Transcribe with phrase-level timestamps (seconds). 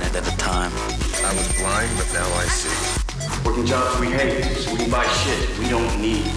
[0.00, 0.72] minute at a time.
[1.24, 3.44] I was blind, but now I see.
[3.44, 6.30] Working jobs we hate, so we buy shit we don't need.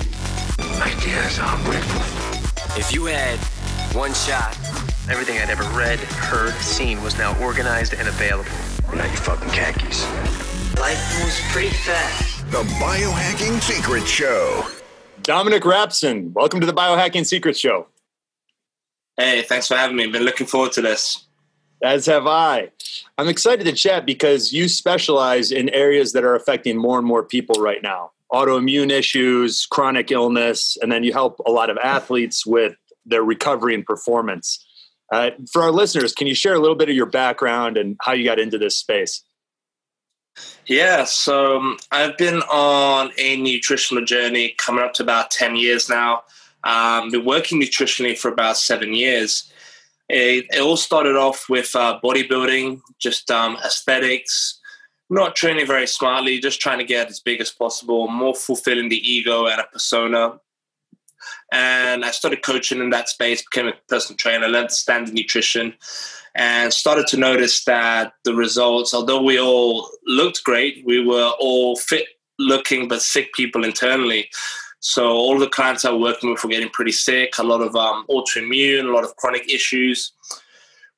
[0.82, 2.78] Ideas are breakfast.
[2.78, 3.38] If you had
[3.94, 4.58] one shot,
[5.10, 8.52] Everything I'd ever read, heard, seen was now organized and available.
[8.96, 10.06] Now you fucking khakis.
[10.80, 12.50] Life moves pretty fast.
[12.52, 14.64] The Biohacking Secret Show.
[15.24, 17.88] Dominic Rapson, welcome to the Biohacking Secret Show.
[19.18, 20.08] Hey, thanks for having me.
[20.08, 21.28] Been looking forward to this.
[21.84, 22.70] As have I.
[23.18, 27.24] I'm excited to chat because you specialize in areas that are affecting more and more
[27.24, 32.46] people right now autoimmune issues, chronic illness, and then you help a lot of athletes
[32.46, 32.74] with
[33.06, 34.66] their recovery and performance.
[35.12, 38.14] Uh, for our listeners, can you share a little bit of your background and how
[38.14, 39.22] you got into this space?
[40.66, 45.90] Yeah, so um, I've been on a nutritional journey coming up to about 10 years
[45.90, 46.24] now.
[46.64, 49.52] Um, been working nutritionally for about seven years.
[50.12, 54.60] It, it all started off with uh, bodybuilding, just um, aesthetics,
[55.10, 58.98] not training very smartly, just trying to get as big as possible, more fulfilling the
[58.98, 60.40] ego and a persona.
[61.54, 65.74] And I started coaching in that space, became a personal trainer, learned standard nutrition,
[66.36, 71.78] and started to notice that the results, although we all looked great, we were all
[71.78, 74.30] fit looking but sick people internally.
[74.82, 77.76] So all the clients I was working with were getting pretty sick, a lot of
[77.76, 80.12] um, autoimmune, a lot of chronic issues,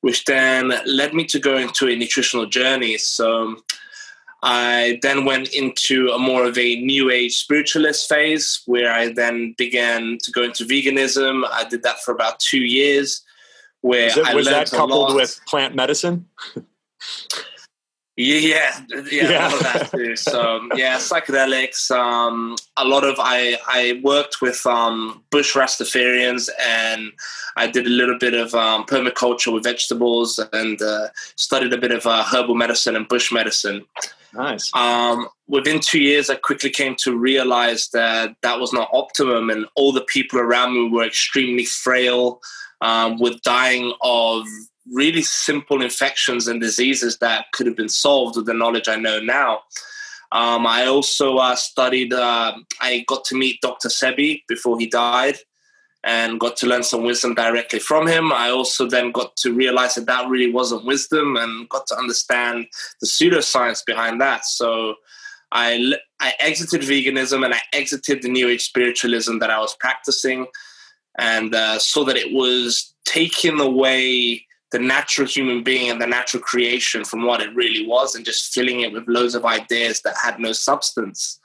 [0.02, 2.98] which then led me to go into a nutritional journey.
[2.98, 3.58] So
[4.42, 9.54] I then went into a more of a new age spiritualist phase where I then
[9.58, 11.44] began to go into veganism.
[11.52, 13.22] I did that for about two years.
[13.82, 16.26] Where was, it, I was that coupled with plant medicine?
[18.16, 19.40] Yeah, yeah, yeah, Yeah.
[19.40, 20.16] a lot of that too.
[20.16, 21.90] So yeah, psychedelics.
[21.90, 27.12] Um, a lot of I I worked with um, bush Rastafarians, and
[27.58, 31.92] I did a little bit of um, permaculture with vegetables, and uh, studied a bit
[31.92, 33.84] of uh, herbal medicine and bush medicine.
[34.36, 34.72] Nice.
[34.76, 39.66] Um, within two years, I quickly came to realize that that was not optimum, and
[39.76, 42.42] all the people around me were extremely frail,
[42.82, 44.46] um, with dying of
[44.92, 49.20] really simple infections and diseases that could have been solved with the knowledge I know
[49.20, 49.62] now.
[50.32, 53.90] Um, I also uh, studied, uh, I got to meet Dr.
[53.90, 55.38] Sebi before he died
[56.04, 58.34] and got to learn some wisdom directly from him.
[58.34, 62.68] I also then got to realize that that really wasn't wisdom and got to understand
[63.00, 64.44] the pseudoscience behind that.
[64.46, 64.96] So
[65.52, 70.48] I, I exited veganism and I exited the New Age spiritualism that I was practicing
[71.18, 76.42] and uh, saw that it was taking away the natural human being and the natural
[76.42, 80.16] creation from what it really was and just filling it with loads of ideas that
[80.22, 81.40] had no substance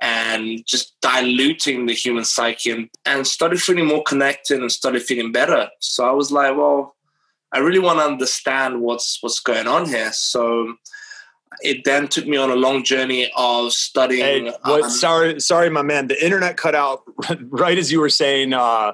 [0.00, 5.32] and just diluting the human psyche and, and started feeling more connected and started feeling
[5.32, 5.68] better.
[5.80, 6.94] So I was like, well,
[7.52, 10.12] I really want to understand what's what's going on here.
[10.12, 10.74] So
[11.62, 14.46] it then took me on a long journey of studying.
[14.46, 16.06] Hey, what, um, sorry, sorry, my man.
[16.06, 17.02] The internet cut out
[17.48, 18.52] right as you were saying.
[18.52, 18.92] Uh,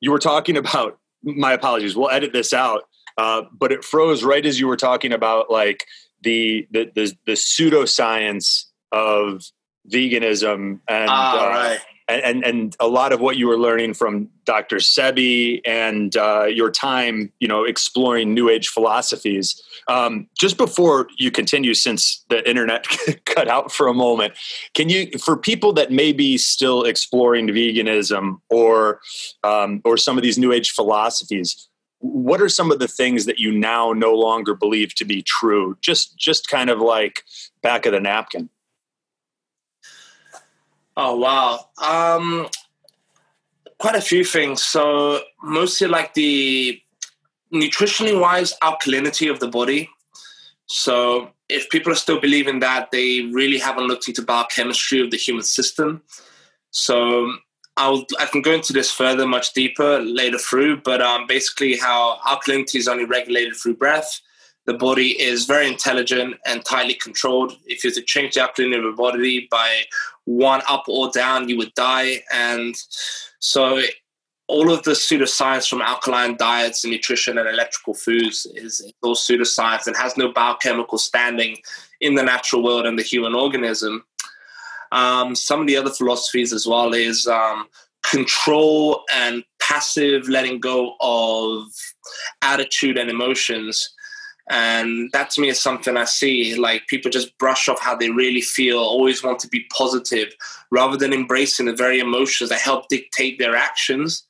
[0.00, 0.98] you were talking about.
[1.22, 1.96] My apologies.
[1.96, 2.82] We'll edit this out.
[3.16, 5.86] Uh, but it froze right as you were talking about like
[6.22, 9.44] the the the, the pseudoscience of
[9.92, 11.80] veganism and ah, uh, right.
[12.08, 14.76] and, and and a lot of what you were learning from Dr.
[14.76, 19.62] Sebi and uh, your time, you know, exploring New Age philosophies.
[19.88, 22.86] Um, just before you continue, since the internet
[23.26, 24.34] cut out for a moment,
[24.74, 29.00] can you, for people that may be still exploring veganism or
[29.42, 31.68] um, or some of these New Age philosophies,
[32.04, 35.78] what are some of the things that you now no longer believe to be true?
[35.80, 37.22] Just just kind of like
[37.62, 38.50] back of the napkin.
[40.98, 41.70] Oh wow.
[41.78, 42.48] Um
[43.78, 44.62] quite a few things.
[44.62, 46.78] So mostly like the
[47.52, 49.88] nutritionally wise alkalinity of the body.
[50.66, 55.16] So if people are still believing that, they really haven't looked into biochemistry of the
[55.16, 56.02] human system.
[56.70, 57.32] So
[57.76, 62.18] I'll I can go into this further, much deeper later through, but um, basically how
[62.24, 64.20] alkalinity is only regulated through breath.
[64.66, 67.52] The body is very intelligent and tightly controlled.
[67.66, 69.82] If you were to change the alkalinity of your body by
[70.24, 72.22] one up or down, you would die.
[72.32, 72.74] And
[73.40, 73.82] so
[74.46, 79.86] all of the pseudoscience from alkaline diets and nutrition and electrical foods is all pseudoscience
[79.86, 81.58] and has no biochemical standing
[82.00, 84.04] in the natural world and the human organism.
[84.92, 87.66] Um, some of the other philosophies as well is um,
[88.02, 91.64] control and passive letting go of
[92.42, 93.94] attitude and emotions.
[94.50, 96.54] And that to me is something I see.
[96.54, 100.34] Like people just brush off how they really feel, always want to be positive,
[100.70, 104.26] rather than embracing the very emotions that help dictate their actions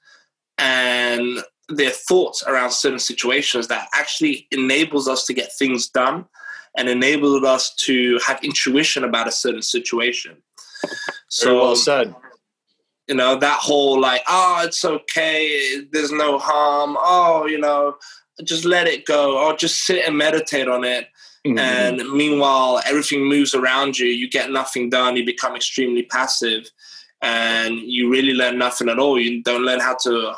[0.59, 6.25] and their thoughts around certain situations that actually enables us to get things done
[6.77, 10.37] and enabled us to have intuition about a certain situation.
[11.29, 12.15] So Very well said.
[13.07, 17.97] You know, that whole like, oh, it's okay, there's no harm, oh, you know,
[18.43, 21.09] just let it go, or just sit and meditate on it.
[21.47, 21.59] Mm-hmm.
[21.59, 26.71] And meanwhile, everything moves around you, you get nothing done, you become extremely passive,
[27.21, 29.21] and you really learn nothing at all.
[29.21, 30.35] You don't learn how to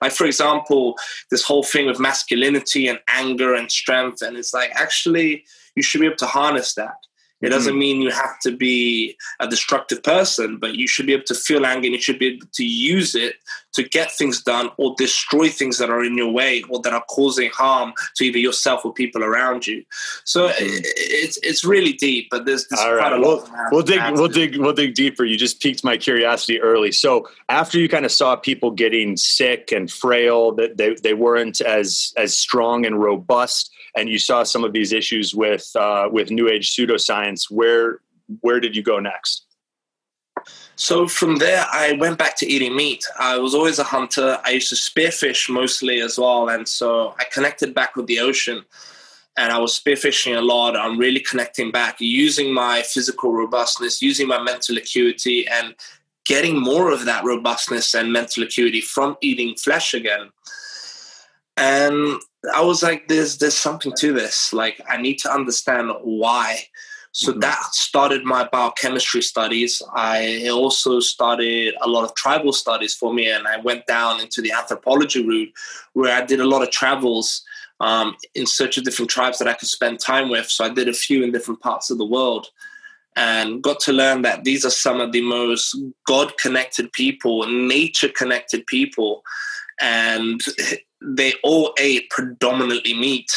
[0.00, 0.96] like, for example,
[1.30, 4.22] this whole thing with masculinity and anger and strength.
[4.22, 5.44] And it's like, actually,
[5.78, 6.96] you should be able to harness that.
[7.40, 7.78] It doesn't mm-hmm.
[7.78, 11.64] mean you have to be a destructive person, but you should be able to feel
[11.64, 13.36] anger and you should be able to use it
[13.74, 17.04] to get things done or destroy things that are in your way or that are
[17.08, 19.84] causing harm to either yourself or people around you.
[20.24, 20.80] So mm-hmm.
[20.82, 23.16] it's it's really deep, but there's, there's All right.
[23.20, 25.24] We'll, we'll dig we'll dig we'll dig deeper.
[25.24, 26.90] You just piqued my curiosity early.
[26.90, 31.60] So after you kind of saw people getting sick and frail, that they, they weren't
[31.60, 36.30] as as strong and robust and you saw some of these issues with uh, with
[36.30, 38.00] new age pseudoscience where
[38.40, 39.46] where did you go next?
[40.76, 43.04] So from there i went back to eating meat.
[43.18, 44.38] I was always a hunter.
[44.44, 48.64] I used to spearfish mostly as well and so i connected back with the ocean
[49.36, 50.76] and i was spearfishing a lot.
[50.76, 55.74] I'm really connecting back using my physical robustness using my mental acuity and
[56.24, 60.30] getting more of that robustness and mental acuity from eating flesh again.
[61.56, 62.20] And
[62.54, 64.52] I was like, there's there's something to this.
[64.52, 66.64] Like, I need to understand why.
[67.12, 67.40] So mm-hmm.
[67.40, 69.82] that started my biochemistry studies.
[69.94, 74.40] I also started a lot of tribal studies for me, and I went down into
[74.40, 75.52] the anthropology route,
[75.94, 77.42] where I did a lot of travels
[77.80, 80.48] um, in search of different tribes that I could spend time with.
[80.48, 82.46] So I did a few in different parts of the world,
[83.16, 85.76] and got to learn that these are some of the most
[86.06, 89.22] God-connected people, nature-connected people,
[89.80, 90.40] and
[91.00, 93.30] they all ate predominantly meat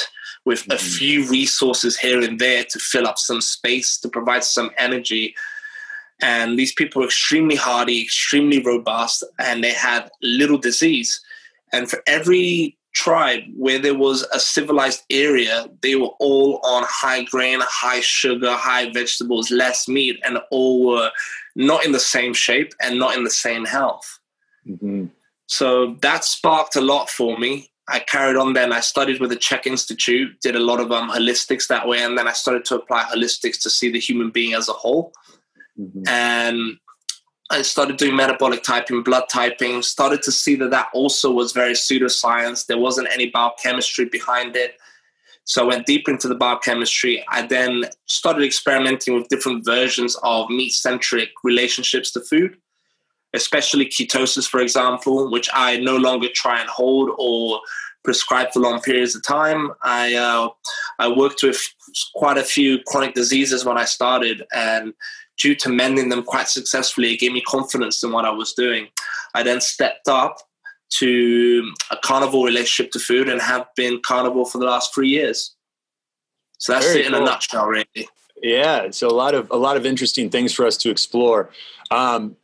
[0.45, 0.71] with mm-hmm.
[0.71, 5.35] a few resources here and there to fill up some space, to provide some energy.
[6.21, 11.21] And these people were extremely hardy, extremely robust, and they had little disease.
[11.73, 17.23] And for every tribe where there was a civilized area, they were all on high
[17.23, 21.11] grain, high sugar, high vegetables, less meat, and all were
[21.55, 24.19] not in the same shape and not in the same health.
[24.67, 25.05] Mm-hmm.
[25.51, 27.69] So that sparked a lot for me.
[27.89, 28.71] I carried on then.
[28.71, 32.18] I studied with the CHEK Institute, did a lot of um, holistics that way, and
[32.18, 35.12] then I started to apply holistics to see the human being as a whole.
[35.77, 36.07] Mm-hmm.
[36.07, 36.77] And
[37.50, 41.74] I started doing metabolic typing, blood typing, started to see that that also was very
[41.74, 42.65] pseudoscience.
[42.65, 44.75] There wasn't any biochemistry behind it.
[45.44, 47.25] So I went deeper into the biochemistry.
[47.27, 52.56] I then started experimenting with different versions of meat centric relationships to food
[53.33, 57.61] especially ketosis, for example, which I no longer try and hold or
[58.03, 59.71] prescribe for long periods of time.
[59.83, 60.49] I uh,
[60.99, 61.59] I worked with
[62.15, 64.93] quite a few chronic diseases when I started, and
[65.39, 68.87] due to mending them quite successfully, it gave me confidence in what I was doing.
[69.33, 70.37] I then stepped up
[70.91, 75.55] to a carnivore relationship to food and have been carnivore for the last three years.
[76.57, 77.21] So that's Very it in cool.
[77.21, 78.07] a nutshell, really.
[78.43, 81.51] Yeah, so a lot of a lot of interesting things for us to explore.
[81.91, 82.35] Um,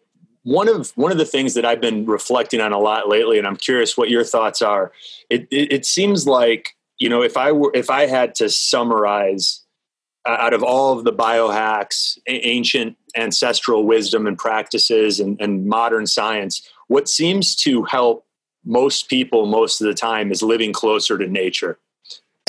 [0.47, 3.45] one of one of the things that I've been reflecting on a lot lately, and
[3.45, 4.93] I'm curious what your thoughts are.
[5.29, 9.65] It, it, it seems like you know if I were if I had to summarize
[10.25, 15.65] uh, out of all of the biohacks, a- ancient ancestral wisdom and practices, and, and
[15.65, 18.25] modern science, what seems to help
[18.63, 21.77] most people most of the time is living closer to nature.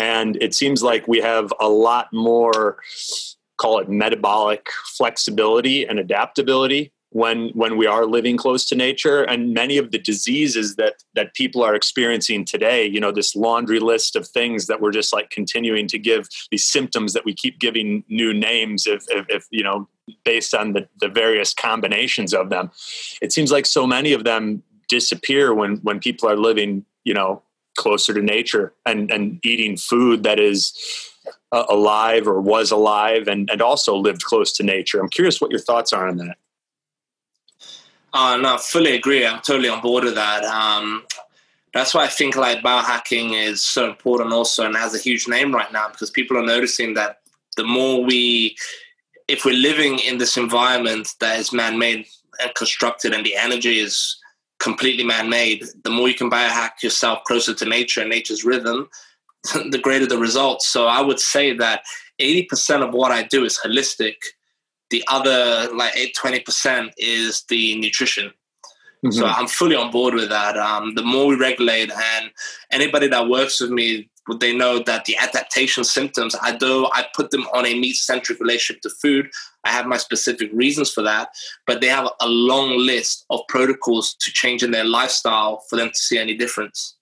[0.00, 2.76] And it seems like we have a lot more,
[3.56, 9.22] call it metabolic flexibility and adaptability when when we are living close to nature.
[9.24, 13.80] And many of the diseases that that people are experiencing today you know this laundry
[13.80, 17.58] list of things that we're just like continuing to give these symptoms that we keep
[17.58, 19.88] giving new names if, if, if you know
[20.24, 22.70] based on the, the various combinations of them.
[23.20, 27.42] It seems like so many of them disappear when when people are living you know
[27.76, 30.72] closer to nature and and eating food that is
[31.52, 35.00] uh, alive or was alive and and also lived close to nature.
[35.00, 36.38] I'm curious what your thoughts are on that
[38.12, 39.26] uh, no, fully agree.
[39.26, 40.44] I'm totally on board with that.
[40.44, 41.04] Um,
[41.74, 45.54] that's why I think like biohacking is so important also and has a huge name
[45.54, 47.18] right now because people are noticing that
[47.56, 48.56] the more we,
[49.26, 52.06] if we're living in this environment that is man-made
[52.40, 54.16] and constructed and the energy is
[54.58, 58.88] completely man-made, the more you can biohack yourself closer to nature and nature's rhythm,
[59.70, 60.68] the greater the results.
[60.68, 61.82] So I would say that
[62.20, 64.14] 80% of what I do is holistic–
[64.90, 68.26] the other like 8 20% is the nutrition
[69.04, 69.10] mm-hmm.
[69.10, 72.30] so i'm fully on board with that um, the more we regulate and
[72.72, 77.30] anybody that works with me they know that the adaptation symptoms, i do I put
[77.30, 79.30] them on a meat centric relationship to food,
[79.64, 81.30] I have my specific reasons for that,
[81.66, 85.88] but they have a long list of protocols to change in their lifestyle for them
[85.88, 86.97] to see any difference.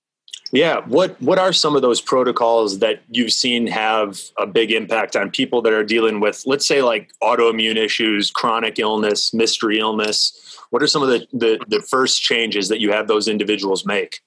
[0.53, 5.17] Yeah, what what are some of those protocols that you've seen have a big impact
[5.17, 10.57] on people that are dealing with, let's say, like autoimmune issues, chronic illness, mystery illness?
[10.71, 14.21] What are some of the the, the first changes that you have those individuals make?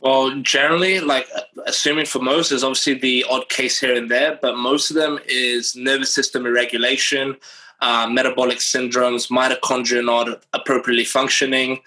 [0.00, 1.28] Well, generally, like
[1.66, 5.18] assuming for most, there's obviously the odd case here and there, but most of them
[5.28, 7.36] is nervous system irregulation,
[7.80, 11.80] uh, metabolic syndromes, mitochondria not appropriately functioning,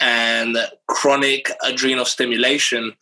[0.00, 2.94] and chronic adrenal stimulation.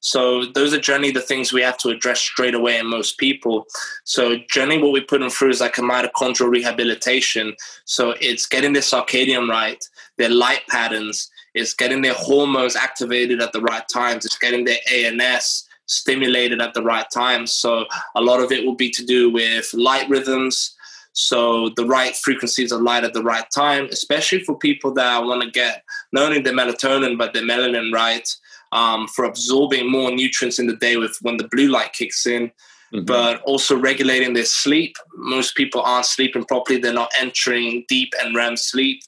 [0.00, 3.66] So those are generally the things we have to address straight away in most people.
[4.04, 7.54] So generally what we put them through is like a mitochondrial rehabilitation.
[7.84, 9.82] So it's getting their circadian right,
[10.16, 14.78] their light patterns, it's getting their hormones activated at the right times, it's getting their
[14.90, 17.52] ANS stimulated at the right times.
[17.52, 20.74] So a lot of it will be to do with light rhythms,
[21.12, 25.42] so the right frequencies of light at the right time, especially for people that want
[25.42, 28.28] to get not only the melatonin but the melanin right
[28.72, 32.52] um, for absorbing more nutrients in the day with when the blue light kicks in.
[32.92, 33.04] Mm-hmm.
[33.04, 34.96] But also regulating their sleep.
[35.14, 36.80] Most people aren't sleeping properly.
[36.80, 39.04] They're not entering deep and REM sleep.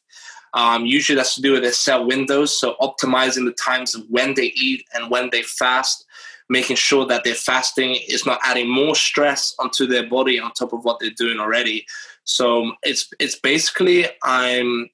[0.55, 2.57] Um, usually that's to do with their cell windows.
[2.57, 6.05] So optimizing the times of when they eat and when they fast
[6.53, 10.73] making sure that their fasting is not adding more stress onto their body on top
[10.75, 11.87] of what they're doing already.
[12.25, 14.91] So it's it's basically I'm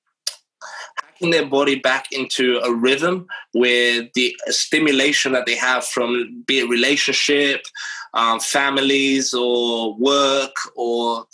[1.03, 6.61] hacking their body back into a rhythm where the stimulation that they have from be
[6.61, 7.63] it relationship,
[8.15, 11.27] um, families, or work, or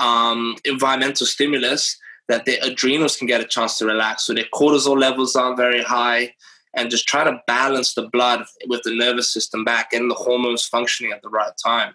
[0.00, 1.96] um, environmental stimulus,
[2.28, 4.24] that their adrenals can get a chance to relax.
[4.24, 6.34] So their cortisol levels aren't very high
[6.74, 10.64] and just try to balance the blood with the nervous system back and the hormones
[10.64, 11.94] functioning at the right time.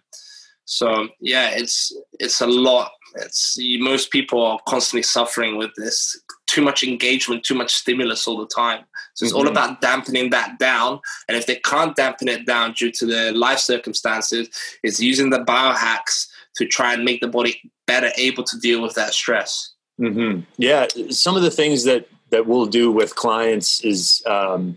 [0.66, 2.92] So yeah, it's it's a lot.
[3.16, 8.38] It's most people are constantly suffering with this too much engagement, too much stimulus all
[8.38, 8.86] the time.
[9.14, 9.40] So it's mm-hmm.
[9.40, 11.00] all about dampening that down.
[11.28, 14.50] And if they can't dampen it down due to their life circumstances,
[14.84, 18.94] it's using the biohacks to try and make the body better able to deal with
[18.96, 19.74] that stress.
[20.00, 20.42] Mm-hmm.
[20.58, 24.76] Yeah, some of the things that that we'll do with clients is, um,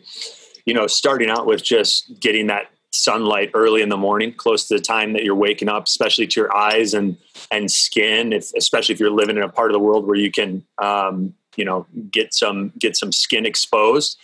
[0.67, 4.75] you know, starting out with just getting that sunlight early in the morning, close to
[4.75, 7.17] the time that you're waking up, especially to your eyes and
[7.51, 8.35] and skin.
[8.35, 11.35] If especially if you're living in a part of the world where you can, um,
[11.57, 14.19] you know, get some get some skin exposed.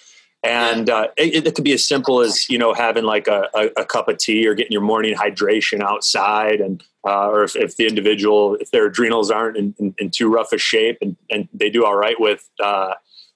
[0.45, 3.71] And uh, it, it, could be as simple as you know having like a, a,
[3.83, 7.77] a, cup of tea or getting your morning hydration outside, and uh, or if, if,
[7.77, 11.49] the individual if their adrenals aren't in, in, in, too rough a shape and, and
[11.55, 12.95] they do all right with uh,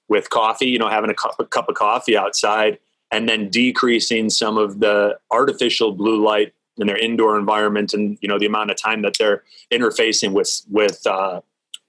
[0.09, 2.79] with coffee, you know, having a cup, a cup of coffee outside
[3.11, 8.27] and then decreasing some of the artificial blue light in their indoor environment and, you
[8.27, 11.41] know, the amount of time that they're interfacing with, with uh,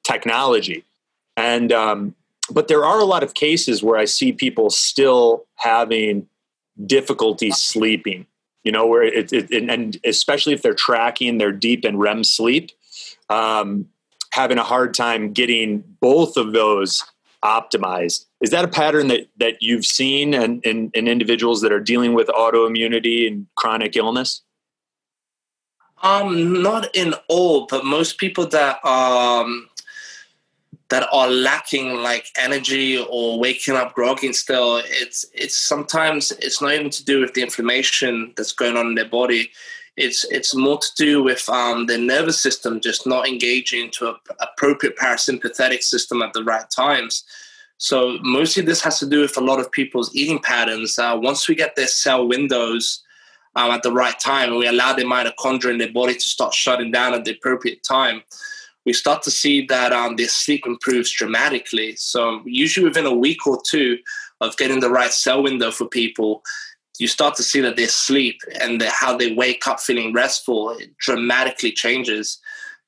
[0.05, 0.85] technology.
[1.37, 2.15] And, um,
[2.51, 6.27] but there are a lot of cases where I see people still having
[6.87, 8.27] difficulty sleeping,
[8.65, 12.71] you know, where it, it and especially if they're tracking their deep and REM sleep,
[13.29, 13.89] um,
[14.31, 17.05] having a hard time getting both of those
[17.45, 18.27] optimized.
[18.41, 22.15] Is that a pattern that, that you've seen in, in, in individuals that are dealing
[22.15, 24.43] with autoimmunity and chronic illness?
[26.03, 29.69] Um, not in all, but most people that um
[30.91, 36.73] that are lacking like energy or waking up groggy still, it's it's sometimes it's not
[36.73, 39.51] even to do with the inflammation that's going on in their body.
[39.99, 44.15] It's it's more to do with um, the nervous system just not engaging to a
[44.41, 47.25] appropriate parasympathetic system at the right times.
[47.79, 50.99] So mostly this has to do with a lot of people's eating patterns.
[50.99, 53.03] Uh, once we get their cell windows
[53.57, 56.55] um, at the right time and we allow their mitochondria in their body to start
[56.55, 58.23] shutting down at the appropriate time,
[58.85, 61.95] we start to see that um, their sleep improves dramatically.
[61.97, 63.99] So usually within a week or two
[64.41, 66.43] of getting the right cell window for people,
[66.99, 70.77] you start to see that their sleep and the, how they wake up feeling restful
[71.01, 72.39] dramatically changes.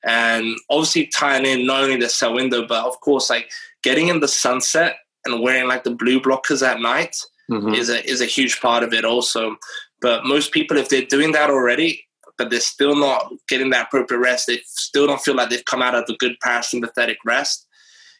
[0.03, 3.51] And obviously tying in not only the cell window, but of course, like
[3.83, 7.15] getting in the sunset and wearing like the blue blockers at night
[7.49, 7.73] mm-hmm.
[7.73, 9.57] is a is a huge part of it also.
[10.01, 14.19] But most people, if they're doing that already, but they're still not getting that appropriate
[14.19, 17.67] rest, they still don't feel like they've come out of the good parasympathetic rest.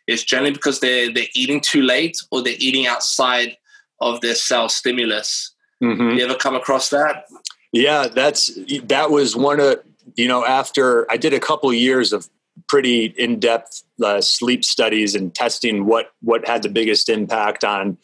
[0.07, 3.57] It's generally because they're they're eating too late or they're eating outside
[3.99, 5.50] of their cell stimulus.
[5.81, 6.17] Mm-hmm.
[6.17, 7.25] You ever come across that?
[7.71, 8.51] Yeah, that's
[8.83, 9.81] that was one of
[10.15, 12.29] you know after I did a couple of years of
[12.67, 17.97] pretty in-depth uh, sleep studies and testing what what had the biggest impact on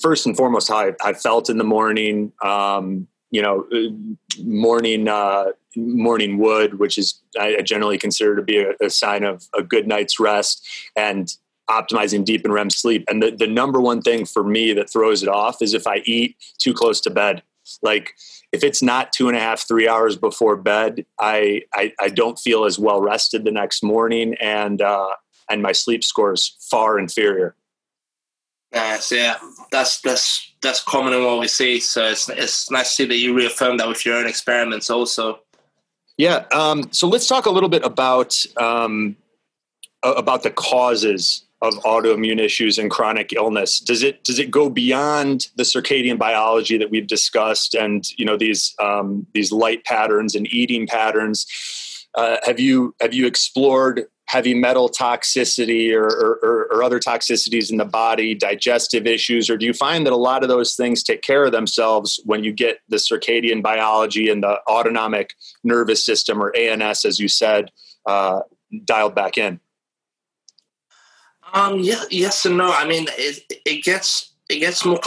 [0.00, 5.08] first and foremost how I, I felt in the morning, um, you know, uh, morning
[5.08, 9.62] uh, morning wood, which is I generally consider to be a, a sign of a
[9.62, 10.66] good night's rest,
[10.96, 11.32] and
[11.70, 13.04] optimizing deep and REM sleep.
[13.08, 15.98] And the, the number one thing for me that throws it off is if I
[16.04, 17.42] eat too close to bed.
[17.82, 18.14] Like
[18.52, 22.38] if it's not two and a half, three hours before bed, I, I, I don't
[22.38, 25.10] feel as well rested the next morning and, uh,
[25.48, 27.54] and my sleep score is far inferior.
[28.72, 29.36] Nice, yeah,
[29.72, 31.80] that's that's that's common in what we see.
[31.80, 35.40] So it's it's nice to see that you reaffirm that with your own experiments, also.
[36.16, 36.44] Yeah.
[36.52, 39.16] Um, so let's talk a little bit about um,
[40.04, 43.80] about the causes of autoimmune issues and chronic illness.
[43.80, 48.36] Does it does it go beyond the circadian biology that we've discussed, and you know
[48.36, 51.46] these um, these light patterns and eating patterns?
[52.14, 57.78] Uh, have you have you explored heavy metal toxicity or, or, or, other toxicities in
[57.78, 61.20] the body, digestive issues, or do you find that a lot of those things take
[61.20, 66.54] care of themselves when you get the circadian biology and the autonomic nervous system, or
[66.56, 67.72] ANS, as you said,
[68.06, 68.40] uh,
[68.84, 69.58] dialed back in?
[71.52, 72.72] Um, yeah, yes and no.
[72.72, 75.00] I mean, it, it gets it gets more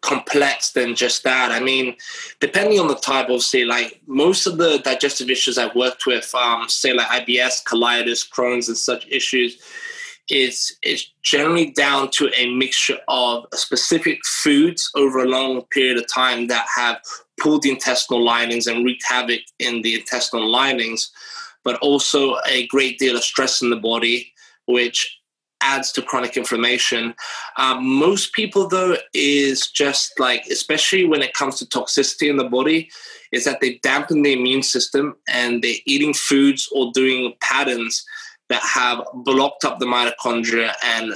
[0.00, 1.50] complex than just that.
[1.50, 1.96] I mean,
[2.40, 6.68] depending on the type, obviously, like most of the digestive issues I've worked with, um,
[6.68, 9.60] say like IBS, colitis, Crohn's, and such issues,
[10.28, 16.12] is is generally down to a mixture of specific foods over a long period of
[16.12, 17.00] time that have
[17.40, 21.10] pulled the intestinal linings and wreaked havoc in the intestinal linings,
[21.64, 24.32] but also a great deal of stress in the body,
[24.66, 25.17] which
[25.60, 27.14] adds to chronic inflammation.
[27.56, 32.48] Um, most people, though, is just like, especially when it comes to toxicity in the
[32.48, 32.90] body,
[33.32, 38.04] is that they dampen the immune system and they're eating foods or doing patterns
[38.48, 41.14] that have blocked up the mitochondria and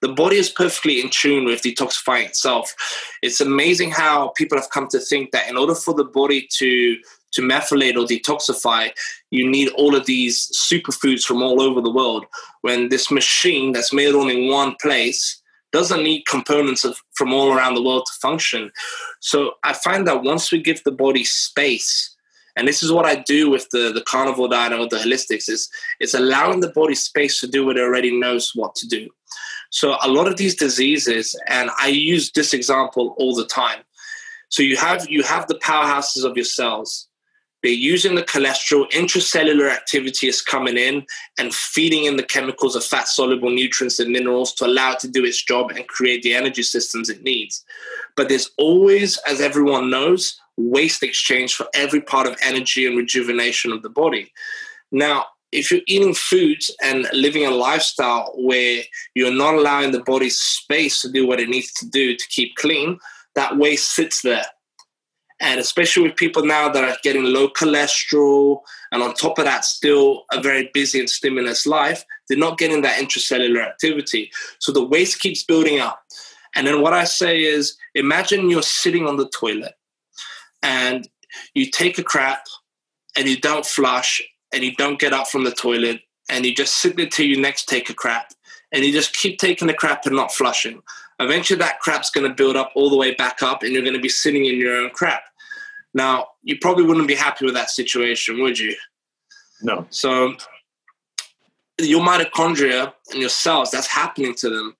[0.00, 2.74] the body is perfectly in tune with detoxifying itself.
[3.22, 6.96] It's amazing how people have come to think that in order for the body to
[7.32, 8.90] to methylate or detoxify,
[9.30, 12.24] you need all of these superfoods from all over the world.
[12.62, 17.52] When this machine that's made only in one place doesn't need components of, from all
[17.52, 18.70] around the world to function.
[19.20, 22.14] So I find that once we give the body space,
[22.56, 25.68] and this is what I do with the, the carnivore diet with the holistics, is
[26.00, 29.08] it's allowing the body space to do what it already knows what to do.
[29.70, 33.80] So a lot of these diseases, and I use this example all the time.
[34.48, 37.07] So you have you have the powerhouses of your cells
[37.68, 41.04] they're using the cholesterol, intracellular activity is coming in
[41.36, 45.08] and feeding in the chemicals of fat soluble nutrients and minerals to allow it to
[45.08, 47.62] do its job and create the energy systems it needs.
[48.16, 53.70] But there's always, as everyone knows, waste exchange for every part of energy and rejuvenation
[53.70, 54.32] of the body.
[54.90, 58.80] Now, if you're eating foods and living a lifestyle where
[59.14, 62.56] you're not allowing the body space to do what it needs to do to keep
[62.56, 62.98] clean,
[63.34, 64.46] that waste sits there
[65.40, 68.60] and especially with people now that are getting low cholesterol,
[68.92, 72.82] and on top of that, still a very busy and stimulus life, they're not getting
[72.82, 74.30] that intracellular activity.
[74.58, 76.02] So the waste keeps building up.
[76.54, 79.74] And then what I say is imagine you're sitting on the toilet
[80.62, 81.08] and
[81.54, 82.46] you take a crap
[83.16, 84.20] and you don't flush
[84.52, 87.40] and you don't get up from the toilet and you just sit there till you
[87.40, 88.32] next take a crap
[88.72, 90.82] and you just keep taking the crap and not flushing.
[91.20, 93.94] Eventually, that crap's going to build up all the way back up, and you're going
[93.94, 95.22] to be sitting in your own crap.
[95.98, 98.76] Now, you probably wouldn't be happy with that situation, would you?
[99.62, 99.84] No.
[99.90, 100.36] So,
[101.80, 104.76] your mitochondria and your cells, that's happening to them.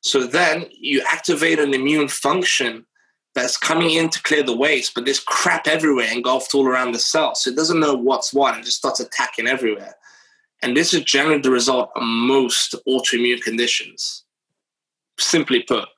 [0.00, 2.86] So then you activate an immune function
[3.34, 7.00] that's coming in to clear the waste, but there's crap everywhere engulfed all around the
[7.00, 7.34] cell.
[7.34, 9.94] So it doesn't know what's what and just starts attacking everywhere.
[10.62, 14.24] And this is generally the result of most autoimmune conditions
[15.18, 15.88] simply put.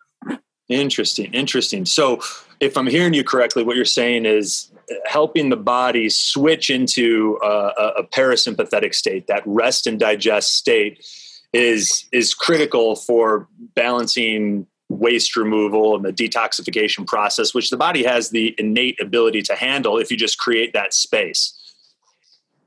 [0.73, 1.87] Interesting, interesting.
[1.87, 2.21] So,
[2.61, 4.71] if I'm hearing you correctly, what you're saying is
[5.07, 11.05] helping the body switch into a, a parasympathetic state, that rest and digest state,
[11.53, 18.31] is is critical for balancing waste removal and the detoxification process, which the body has
[18.31, 21.59] the innate ability to handle if you just create that space.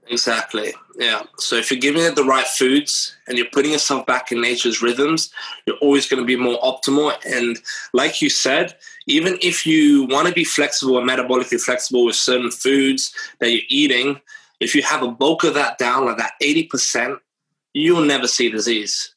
[0.07, 0.73] Exactly.
[0.97, 1.23] Yeah.
[1.37, 4.81] So if you're giving it the right foods and you're putting yourself back in nature's
[4.81, 5.31] rhythms,
[5.65, 7.13] you're always going to be more optimal.
[7.25, 7.57] And
[7.93, 8.75] like you said,
[9.07, 13.61] even if you want to be flexible and metabolically flexible with certain foods that you're
[13.69, 14.21] eating,
[14.59, 17.17] if you have a bulk of that down, like that 80%,
[17.73, 19.13] you'll never see disease.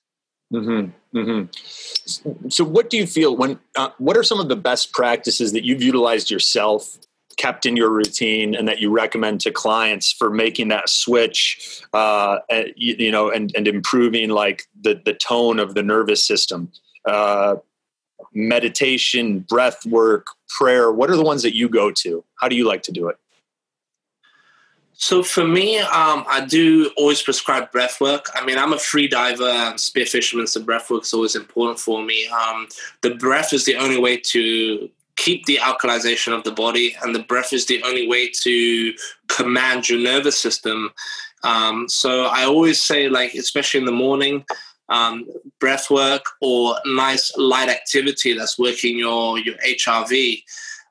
[0.52, 2.48] Mm-hmm, mm-hmm.
[2.48, 3.58] So, what do you feel when?
[3.76, 6.96] Uh, what are some of the best practices that you've utilized yourself
[7.38, 12.38] kept in your routine and that you recommend to clients for making that switch uh,
[12.76, 16.70] you, you, know and, and improving like the, the tone of the nervous system
[17.06, 17.56] uh,
[18.34, 20.92] meditation, breath work, prayer?
[20.92, 22.24] What are the ones that you go to?
[22.40, 23.16] How do you like to do it?
[25.00, 28.26] So for me, um, I do always prescribe breath work.
[28.34, 31.78] I mean, I'm a free diver and spear fisherman, so breath work is always important
[31.78, 32.26] for me.
[32.28, 32.66] Um,
[33.02, 34.90] the breath is the only way to
[35.28, 38.94] keep the alkalization of the body, and the breath is the only way to
[39.28, 40.90] command your nervous system.
[41.44, 44.44] Um, so I always say, like, especially in the morning,
[44.88, 45.26] um,
[45.60, 50.42] breath work or nice light activity that's working your your HRV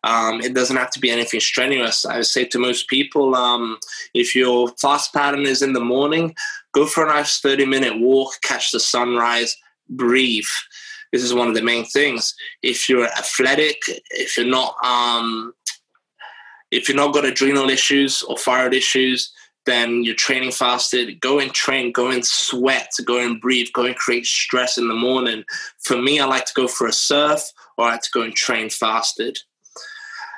[0.03, 2.05] um, it doesn't have to be anything strenuous.
[2.05, 3.77] I would say to most people, um,
[4.13, 6.35] if your fast pattern is in the morning,
[6.73, 9.57] go for a nice 30 minute walk, catch the sunrise,
[9.89, 10.45] breathe.
[11.11, 12.35] This is one of the main things.
[12.61, 13.77] If you're athletic,
[14.11, 15.53] if you're not, um,
[16.71, 19.31] if you're not got adrenal issues or thyroid issues,
[19.65, 21.19] then you're training fasted.
[21.19, 24.93] Go and train, go and sweat, go and breathe, go and create stress in the
[24.93, 25.43] morning.
[25.83, 27.41] For me, I like to go for a surf
[27.77, 29.39] or I like to go and train fasted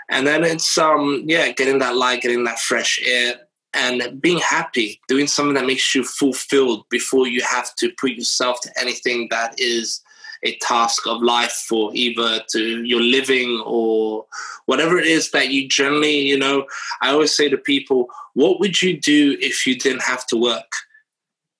[0.10, 3.36] and then it's um yeah getting that light getting that fresh air
[3.74, 8.60] and being happy doing something that makes you fulfilled before you have to put yourself
[8.62, 10.02] to anything that is
[10.44, 14.26] a task of life for either to your living or
[14.66, 16.66] whatever it is that you generally you know
[17.02, 20.72] i always say to people what would you do if you didn't have to work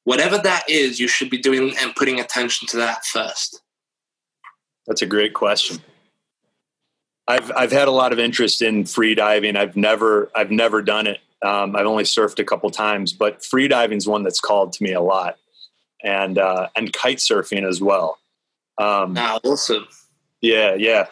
[0.04, 3.62] whatever that is you should be doing and putting attention to that first
[4.88, 5.80] that's a great question
[7.30, 9.56] I've I've had a lot of interest in free diving.
[9.56, 11.20] I've never I've never done it.
[11.44, 14.84] Um, I've only surfed a couple times, but free diving is one that's called to
[14.84, 15.38] me a lot,
[16.04, 18.18] and uh, and kite surfing as well.
[18.80, 19.88] Um, ah, awesome.
[20.42, 21.08] Yeah, yeah.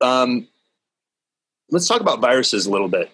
[0.00, 0.46] Um,
[1.70, 3.10] let's talk about viruses a little bit,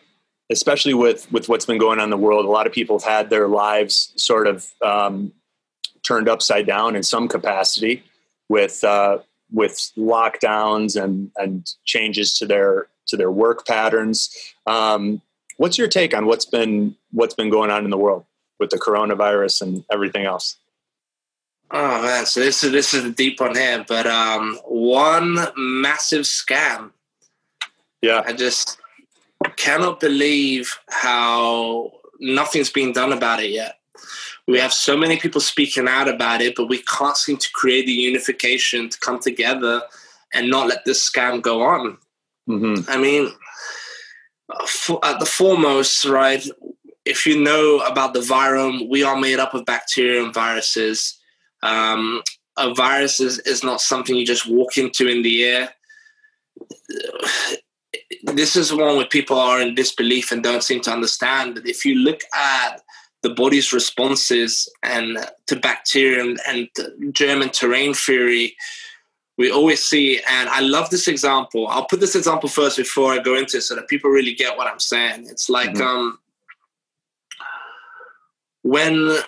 [0.51, 2.45] especially with with what's been going on in the world.
[2.45, 5.33] A lot of people have had their lives sort of um,
[6.03, 8.03] turned upside down in some capacity
[8.49, 9.19] with uh,
[9.53, 14.29] with lockdowns and and changes to their to their work patterns.
[14.67, 15.23] Um,
[15.57, 18.25] what's your take on what's been what's been going on in the world
[18.59, 20.57] with the coronavirus and everything else?
[21.71, 26.23] Oh man, so this is this is a deep one here, but um, one massive
[26.23, 26.93] scam.
[28.01, 28.79] Yeah, I just
[29.57, 33.79] cannot believe how nothing's been done about it yet.
[34.47, 37.85] We have so many people speaking out about it, but we can't seem to create
[37.85, 39.83] the unification to come together
[40.33, 41.99] and not let this scam go on.
[42.49, 42.91] Mm-hmm.
[42.91, 43.31] I mean,
[45.05, 46.47] at the foremost, right?
[47.05, 51.18] If you know about the virome, we are made up of bacteria and viruses.
[51.63, 52.23] Um,
[52.57, 55.71] a virus is, is not something you just walk into in the air.
[58.25, 61.55] This is one where people are in disbelief and don't seem to understand.
[61.55, 62.83] But if you look at
[63.23, 68.57] the body's responses and to bacteria and, and germ and terrain theory
[69.37, 73.19] we always see and i love this example i'll put this example first before i
[73.19, 75.83] go into it so that people really get what i'm saying it's like mm-hmm.
[75.83, 76.19] um
[78.63, 79.19] when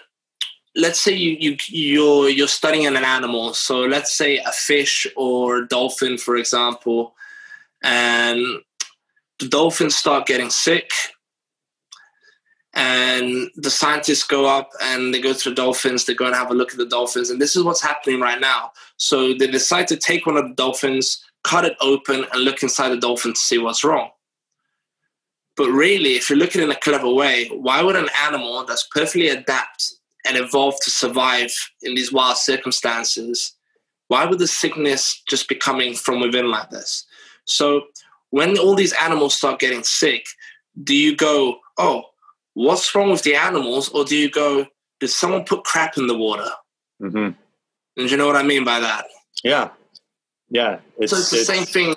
[0.77, 3.55] let's say you, you you're you're studying an animal.
[3.55, 7.15] So let's say a fish or dolphin for example
[7.83, 8.39] and
[9.39, 10.91] the dolphins start getting sick
[12.75, 16.51] and the scientists go up and they go to the dolphins they go and have
[16.51, 18.71] a look at the dolphins and this is what's happening right now.
[18.97, 22.91] So they decide to take one of the dolphins cut it open and look inside
[22.91, 24.11] the dolphin to see what's wrong.
[25.57, 28.65] But really if you look at it in a clever way why would an animal
[28.65, 29.95] that's perfectly adapt
[30.27, 31.53] and evolved to survive
[31.83, 33.55] in these wild circumstances
[34.09, 37.07] why would the sickness just be coming from within like this
[37.47, 37.83] so
[38.31, 40.27] when all these animals start getting sick
[40.83, 42.05] do you go oh
[42.55, 44.67] what's wrong with the animals, or do you go,
[44.99, 46.51] did someone put crap in the water?
[47.03, 47.31] Mm-hmm.
[47.97, 49.07] And you know what I mean by that?
[49.43, 49.71] Yeah,
[50.51, 50.81] yeah.
[50.99, 51.95] It's, so it's the it's, same thing.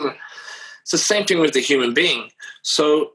[0.81, 2.29] It's the same thing with the human being.
[2.61, 3.11] So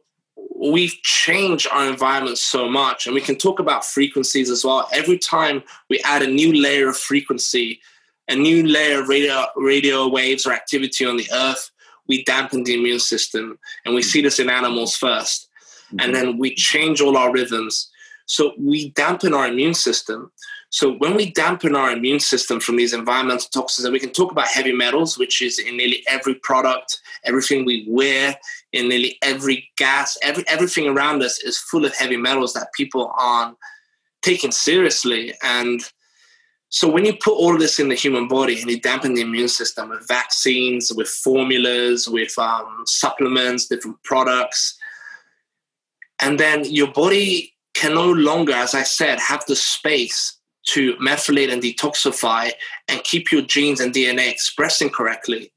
[0.58, 4.88] we've changed our environment so much, and we can talk about frequencies as well.
[4.92, 7.80] Every time we add a new layer of frequency,
[8.28, 11.70] a new layer of radio, radio waves or activity on the earth,
[12.06, 15.48] we dampen the immune system, and we see this in animals first
[15.88, 16.00] mm-hmm.
[16.00, 17.90] and then we change all our rhythms.
[18.26, 20.30] So we dampen our immune system.
[20.70, 24.30] So when we dampen our immune system from these environmental toxins, and we can talk
[24.30, 28.38] about heavy metals, which is in nearly every product, everything we wear,
[28.72, 33.12] in nearly every gas, every everything around us is full of heavy metals that people
[33.16, 33.56] aren't
[34.22, 35.32] taking seriously.
[35.42, 35.80] And
[36.70, 39.48] so when you put all this in the human body and you dampen the immune
[39.48, 44.76] system with vaccines, with formulas, with um, supplements, different products,
[46.20, 50.36] and then your body can no longer, as I said, have the space
[50.68, 52.50] to methylate and detoxify
[52.88, 55.52] and keep your genes and DNA expressing correctly.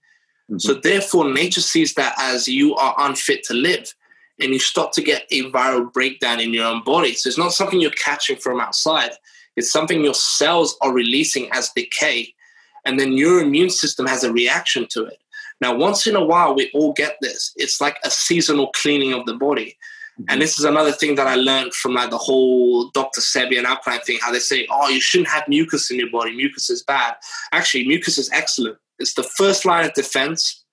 [0.52, 0.60] Mm-hmm.
[0.60, 3.94] So therefore, nature sees that as you are unfit to live,
[4.40, 7.14] and you start to get a viral breakdown in your own body.
[7.14, 9.12] So it's not something you're catching from outside;
[9.56, 12.34] it's something your cells are releasing as decay,
[12.86, 15.20] and then your immune system has a reaction to it.
[15.62, 17.54] Now, once in a while, we all get this.
[17.56, 19.78] It's like a seasonal cleaning of the body.
[20.20, 20.26] Mm-hmm.
[20.30, 23.22] And this is another thing that I learned from like the whole Dr.
[23.22, 26.36] Sebi and alkaline thing, how they say, oh, you shouldn't have mucus in your body.
[26.36, 27.16] Mucus is bad.
[27.54, 28.78] Actually, mucus is excellent.
[29.02, 30.64] It's the first line of defense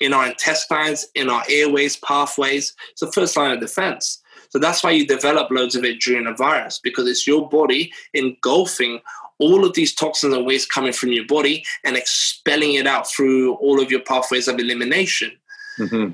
[0.00, 2.74] in our intestines, in our airways, pathways.
[2.90, 4.22] It's the first line of defense.
[4.50, 7.92] So that's why you develop loads of it during a virus, because it's your body
[8.14, 9.00] engulfing
[9.38, 13.54] all of these toxins and waste coming from your body and expelling it out through
[13.56, 15.32] all of your pathways of elimination.
[15.78, 16.12] Mm-hmm.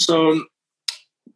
[0.00, 0.44] So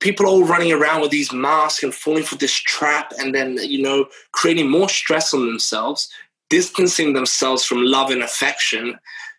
[0.01, 3.59] people are all running around with these masks and falling for this trap and then,
[3.61, 6.09] you know, creating more stress on themselves,
[6.51, 8.99] distancing themselves from love and affection,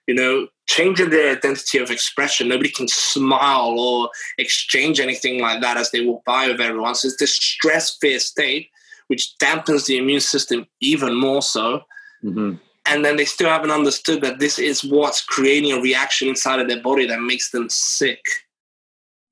[0.09, 2.47] you know, changing their identity of expression.
[2.47, 6.95] Nobody can smile or exchange anything like that as they walk by with everyone.
[6.95, 8.71] So it's this stress fear state,
[9.05, 11.81] which dampens the immune system even more so.
[12.23, 12.55] Mm-hmm.
[12.87, 16.67] And then they still haven't understood that this is what's creating a reaction inside of
[16.67, 18.23] their body that makes them sick.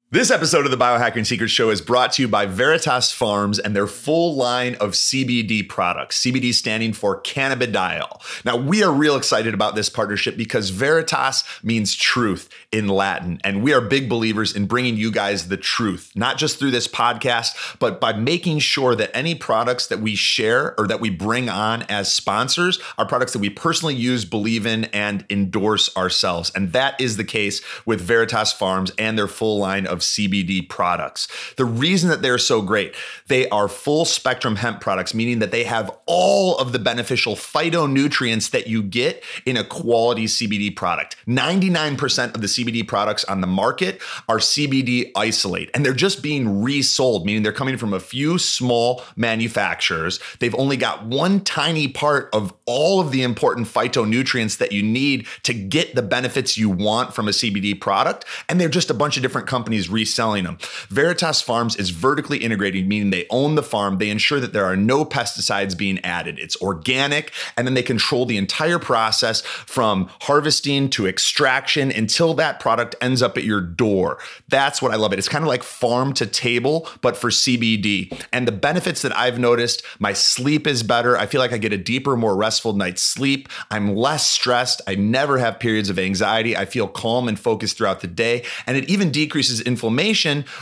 [0.09, 3.75] This episode of the Biohacking Secret Show is brought to you by Veritas Farms and
[3.75, 8.21] their full line of CBD products, CBD standing for cannabidiol.
[8.45, 13.61] Now, we are real excited about this partnership because Veritas means truth in Latin, and
[13.61, 17.77] we are big believers in bringing you guys the truth, not just through this podcast,
[17.77, 21.81] but by making sure that any products that we share or that we bring on
[21.89, 26.49] as sponsors are products that we personally use, believe in, and endorse ourselves.
[26.55, 31.27] And that is the case with Veritas Farms and their full line of CBD products.
[31.55, 32.95] The reason that they're so great,
[33.27, 38.51] they are full spectrum hemp products, meaning that they have all of the beneficial phytonutrients
[38.51, 41.15] that you get in a quality CBD product.
[41.27, 46.61] 99% of the CBD products on the market are CBD isolate, and they're just being
[46.61, 50.19] resold, meaning they're coming from a few small manufacturers.
[50.39, 55.27] They've only got one tiny part of all of the important phytonutrients that you need
[55.43, 59.17] to get the benefits you want from a CBD product, and they're just a bunch
[59.17, 60.57] of different companies reselling them.
[60.89, 63.97] Veritas Farms is vertically integrated, meaning they own the farm.
[63.97, 66.39] They ensure that there are no pesticides being added.
[66.39, 72.59] It's organic, and then they control the entire process from harvesting to extraction until that
[72.59, 74.19] product ends up at your door.
[74.47, 75.19] That's what I love it.
[75.19, 78.25] It's kind of like farm to table, but for CBD.
[78.31, 81.17] And the benefits that I've noticed my sleep is better.
[81.17, 83.49] I feel like I get a deeper, more restful night's sleep.
[83.71, 84.81] I'm less stressed.
[84.87, 86.55] I never have periods of anxiety.
[86.55, 88.43] I feel calm and focused throughout the day.
[88.65, 89.76] And it even decreases inflammation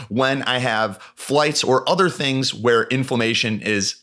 [0.08, 4.02] when I have flights or other things where inflammation is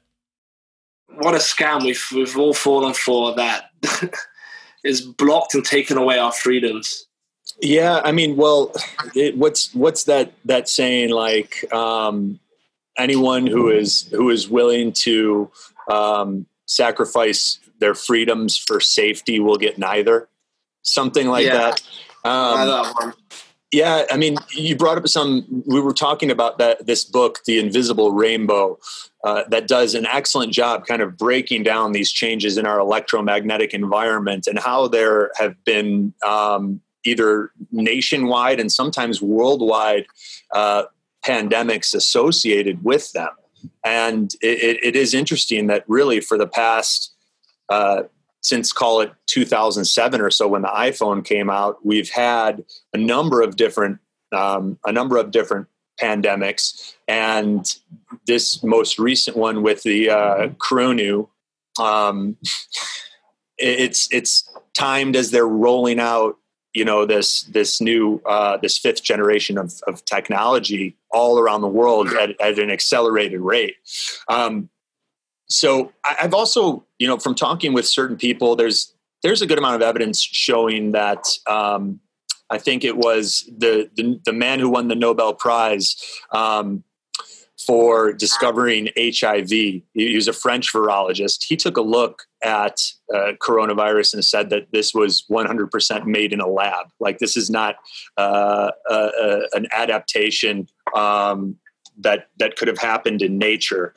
[1.17, 3.71] what a scam we've we've all fallen for that
[4.83, 7.07] is blocked and taken away our freedoms.
[7.61, 8.73] Yeah, I mean, well,
[9.15, 11.71] it, what's what's that that saying like?
[11.73, 12.39] Um,
[12.97, 15.49] anyone who is who is willing to
[15.89, 20.29] um, sacrifice their freedoms for safety will get neither.
[20.83, 21.57] Something like Yeah.
[21.57, 21.81] that.
[22.23, 23.15] Um, that
[23.71, 25.63] yeah, I mean, you brought up some.
[25.65, 28.79] We were talking about that this book, The Invisible Rainbow,
[29.23, 33.73] uh, that does an excellent job, kind of breaking down these changes in our electromagnetic
[33.73, 40.05] environment and how there have been um, either nationwide and sometimes worldwide
[40.53, 40.83] uh,
[41.23, 43.29] pandemics associated with them.
[43.83, 47.13] And it, it, is interesting that really for the past
[47.69, 48.03] uh,
[48.41, 53.41] since call it 2007 or so when the iphone came out we've had a number
[53.41, 53.99] of different
[54.31, 55.67] um, a number of different
[56.01, 56.93] pandemics.
[57.07, 57.65] And
[58.25, 61.23] this most recent one with the uh, corona
[61.79, 62.37] um,
[63.57, 66.37] it's it's timed as they're rolling out
[66.73, 71.67] you know this this new uh, this fifth generation of, of technology all around the
[71.67, 73.75] world at, at an accelerated rate.
[74.29, 74.69] Um,
[75.49, 79.75] so I've also, you know, from talking with certain people, there's there's a good amount
[79.75, 81.99] of evidence showing that um,
[82.51, 85.95] I think it was the, the the man who won the Nobel Prize.
[86.31, 86.83] Um,
[87.65, 89.49] for discovering HIV.
[89.49, 91.43] He, he was a French virologist.
[91.47, 92.81] He took a look at
[93.13, 96.87] uh, coronavirus and said that this was 100% made in a lab.
[96.99, 97.75] Like this is not
[98.17, 98.71] uh,
[99.53, 101.57] an adaptation um,
[101.99, 103.93] that that could have happened in nature.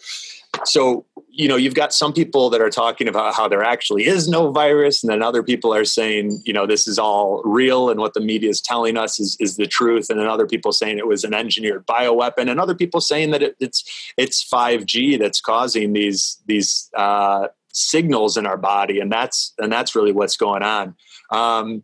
[0.64, 1.04] So
[1.36, 4.52] you know you've got some people that are talking about how there actually is no
[4.52, 8.14] virus and then other people are saying you know this is all real and what
[8.14, 11.08] the media is telling us is, is the truth and then other people saying it
[11.08, 15.92] was an engineered bioweapon and other people saying that it, it's it's 5g that's causing
[15.92, 20.94] these these uh, signals in our body and that's and that's really what's going on.
[21.30, 21.82] Um,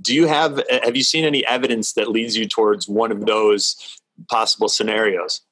[0.00, 4.00] do you have have you seen any evidence that leads you towards one of those
[4.28, 5.42] possible scenarios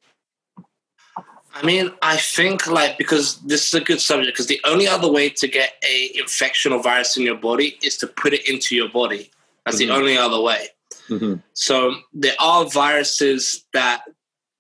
[1.56, 5.10] I mean, I think like because this is a good subject because the only other
[5.10, 8.74] way to get a infection or virus in your body is to put it into
[8.74, 9.30] your body.
[9.64, 9.88] That's mm-hmm.
[9.88, 10.68] the only other way.
[11.08, 11.34] Mm-hmm.
[11.54, 14.02] So there are viruses that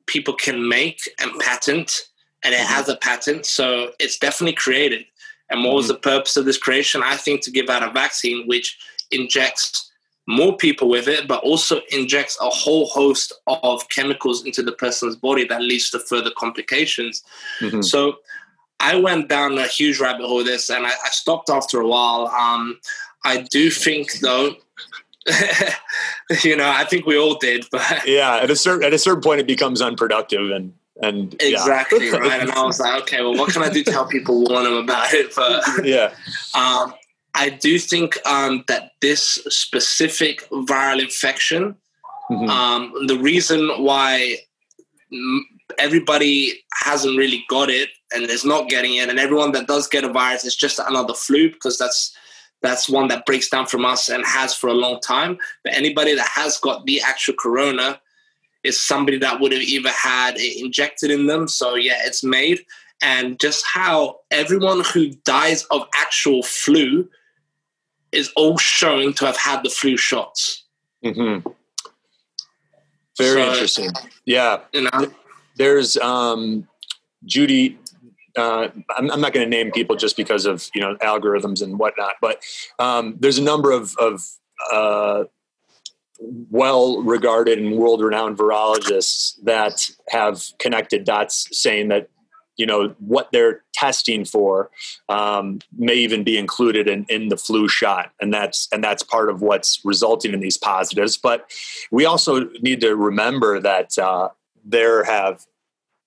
[0.06, 2.08] people can make and patent,
[2.42, 2.72] and it mm-hmm.
[2.72, 5.04] has a patent, so it's definitely created.
[5.50, 5.94] And what was mm-hmm.
[5.94, 7.02] the purpose of this creation?
[7.04, 8.78] I think to give out a vaccine which
[9.10, 9.85] injects
[10.26, 15.16] more people with it, but also injects a whole host of chemicals into the person's
[15.16, 17.22] body that leads to further complications.
[17.60, 17.82] Mm-hmm.
[17.82, 18.18] So
[18.80, 21.86] I went down a huge rabbit hole with this and I, I stopped after a
[21.86, 22.26] while.
[22.26, 22.80] Um,
[23.24, 24.56] I do think though,
[26.44, 29.22] you know, I think we all did, but yeah, at a certain at a certain
[29.22, 32.16] point, it becomes unproductive and and exactly yeah.
[32.16, 32.40] right.
[32.40, 34.74] And I was like, okay, well, what can I do to help people warn them
[34.74, 35.34] about it?
[35.34, 36.14] But yeah,
[36.54, 36.94] um,
[37.36, 41.76] I do think um, that this specific viral infection,
[42.30, 42.48] mm-hmm.
[42.48, 44.38] um, the reason why
[45.78, 50.04] everybody hasn't really got it and is not getting it, and everyone that does get
[50.04, 52.16] a virus is just another flu because that's
[52.62, 55.36] that's one that breaks down from us and has for a long time.
[55.62, 58.00] But anybody that has got the actual corona
[58.64, 61.48] is somebody that would have either had it injected in them.
[61.48, 62.64] So yeah, it's made.
[63.02, 67.08] And just how everyone who dies of actual flu
[68.16, 70.64] is all showing to have had the flu shots.
[71.04, 71.48] Mm-hmm.
[73.18, 73.90] Very so, interesting.
[74.24, 74.60] Yeah.
[74.72, 75.12] You know?
[75.56, 76.68] There's um,
[77.24, 77.78] Judy.
[78.36, 81.78] Uh, I'm, I'm, not going to name people just because of you know algorithms and
[81.78, 82.42] whatnot, but
[82.78, 84.22] um, there's a number of, of
[84.70, 85.24] uh,
[86.20, 92.10] well-regarded and world-renowned virologists that have connected dots, saying that
[92.56, 94.70] you know what they're testing for
[95.08, 98.12] um, may even be included in, in the flu shot.
[98.20, 101.16] And that's and that's part of what's resulting in these positives.
[101.16, 101.50] But
[101.90, 104.30] we also need to remember that uh,
[104.64, 105.46] there have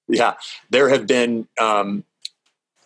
[0.08, 0.34] yeah
[0.70, 2.04] there have been um,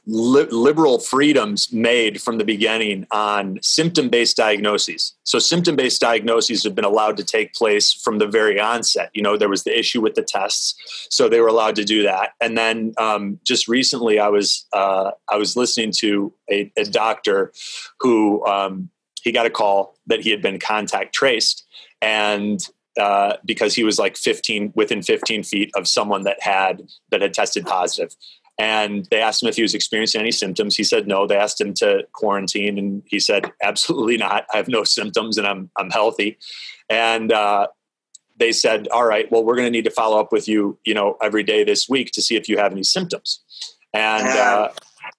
[0.06, 5.14] li- liberal freedoms made from the beginning on symptom based diagnoses.
[5.24, 9.10] So, symptom based diagnoses have been allowed to take place from the very onset.
[9.14, 10.76] You know, there was the issue with the tests,
[11.10, 12.32] so they were allowed to do that.
[12.42, 17.54] And then um, just recently, I was uh, I was listening to a, a doctor
[18.00, 18.90] who um,
[19.22, 21.66] he got a call that he had been contact traced,
[22.02, 22.60] and
[23.00, 27.34] uh, because he was like 15 within 15 feet of someone that had that had
[27.34, 28.16] tested positive
[28.60, 30.76] and they asked him if he was experiencing any symptoms.
[30.76, 31.26] He said no.
[31.26, 34.46] They asked him to quarantine, and he said absolutely not.
[34.54, 36.38] I have no symptoms, and I'm I'm healthy.
[36.90, 37.68] And uh,
[38.38, 40.94] they said, all right, well, we're going to need to follow up with you, you
[40.94, 43.42] know, every day this week to see if you have any symptoms.
[43.94, 44.70] And uh,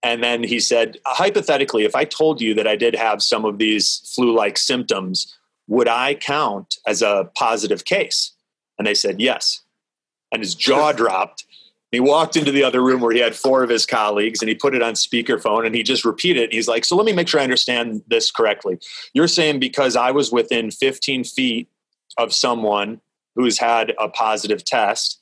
[0.03, 3.59] and then he said, hypothetically, if I told you that I did have some of
[3.59, 8.33] these flu-like symptoms, would I count as a positive case?
[8.79, 9.63] And they said yes.
[10.33, 11.45] And his jaw dropped
[11.95, 14.55] he walked into the other room where he had four of his colleagues and he
[14.55, 16.53] put it on speakerphone and he just repeated it.
[16.53, 18.79] He's like, So let me make sure I understand this correctly.
[19.13, 21.69] You're saying because I was within 15 feet
[22.19, 23.01] of someone
[23.35, 25.21] who's had a positive test,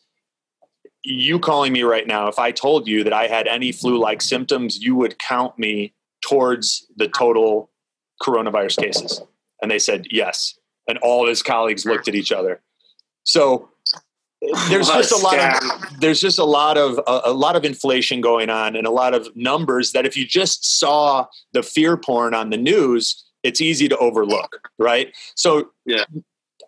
[1.03, 4.23] you calling me right now, if I told you that I had any flu like
[4.23, 7.71] symptoms, you would count me towards the total
[8.23, 9.21] coronavirus cases.
[9.61, 10.59] And they said yes.
[10.89, 12.61] And all his colleagues looked at each other.
[13.25, 13.72] So
[14.69, 18.21] there's just a lot of there's just a lot of a, a, lot of inflation
[18.21, 22.35] going on and a lot of numbers that if you just saw the fear porn
[22.35, 25.15] on the news it's easy to overlook right?
[25.35, 26.05] So yeah.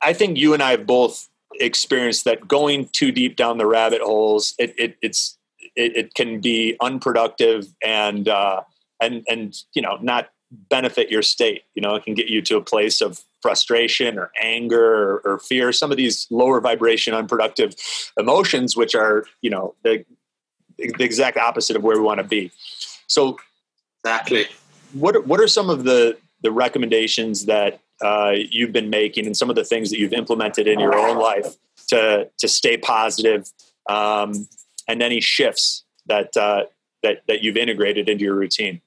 [0.02, 1.28] I think you and i have both
[1.60, 5.38] experienced that going too deep down the rabbit holes it, it it's
[5.76, 8.62] it, it, can be unproductive and uh
[9.00, 12.56] and and you know not benefit your state you know it can get you to
[12.56, 17.74] a place of frustration or anger or, or, fear, some of these lower vibration, unproductive
[18.18, 20.02] emotions, which are, you know, the,
[20.78, 22.50] the exact opposite of where we want to be.
[23.06, 23.36] So,
[24.02, 24.46] exactly.
[24.94, 29.50] What what are some of the the recommendations that uh, you've been making, and some
[29.50, 31.56] of the things that you've implemented in your own life
[31.88, 33.52] to to stay positive,
[33.90, 34.48] um,
[34.88, 36.64] and any shifts that uh,
[37.02, 38.80] that that you've integrated into your routine?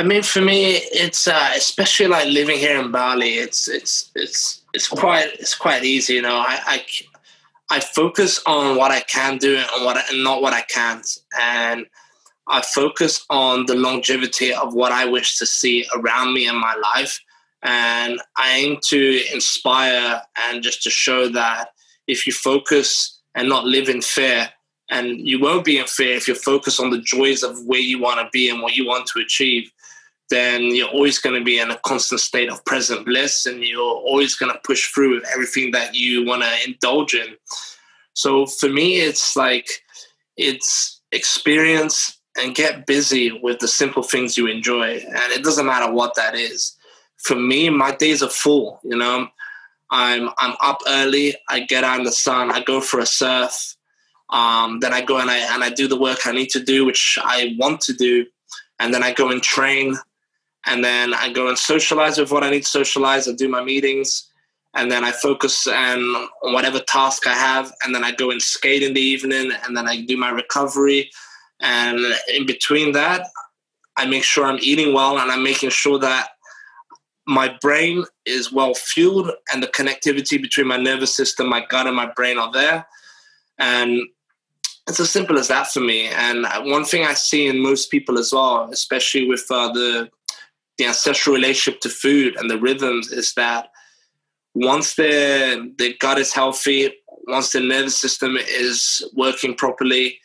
[0.00, 3.34] I mean, for me, it's uh, especially like living here in Bali.
[3.34, 6.14] It's it's it's it's quite it's quite easy.
[6.14, 6.84] You know, I I,
[7.70, 11.06] I focus on what I can do and what I, and not what I can't,
[11.38, 11.84] and
[12.48, 16.74] I focus on the longevity of what I wish to see around me in my
[16.94, 17.20] life,
[17.62, 21.72] and I aim to inspire and just to show that
[22.06, 24.48] if you focus and not live in fear,
[24.88, 28.00] and you won't be in fear if you focus on the joys of where you
[28.00, 29.70] want to be and what you want to achieve
[30.30, 33.80] then you're always going to be in a constant state of present bliss and you're
[33.82, 37.36] always going to push through with everything that you want to indulge in.
[38.14, 39.68] So for me, it's like
[40.36, 44.98] it's experience and get busy with the simple things you enjoy.
[44.98, 46.76] And it doesn't matter what that is.
[47.18, 49.28] For me, my days are full, you know.
[49.90, 53.76] I'm I'm up early, I get out in the sun, I go for a surf.
[54.30, 56.84] Um, then I go and I and I do the work I need to do,
[56.84, 58.26] which I want to do,
[58.78, 59.96] and then I go and train
[60.66, 63.28] and then I go and socialize with what I need to socialize.
[63.28, 64.30] I do my meetings,
[64.74, 68.82] and then I focus on whatever task I have, and then I go and skate
[68.82, 71.10] in the evening, and then I do my recovery.
[71.60, 71.98] And
[72.28, 73.26] in between that,
[73.96, 76.30] I make sure I'm eating well, and I'm making sure that
[77.26, 81.96] my brain is well fueled, and the connectivity between my nervous system, my gut, and
[81.96, 82.86] my brain are there.
[83.58, 84.00] And
[84.88, 86.06] it's as simple as that for me.
[86.06, 90.08] And one thing I see in most people as well, especially with uh, the
[90.78, 93.68] the ancestral relationship to food and the rhythms is that
[94.54, 96.92] once the their gut is healthy,
[97.26, 100.18] once the nervous system is working properly,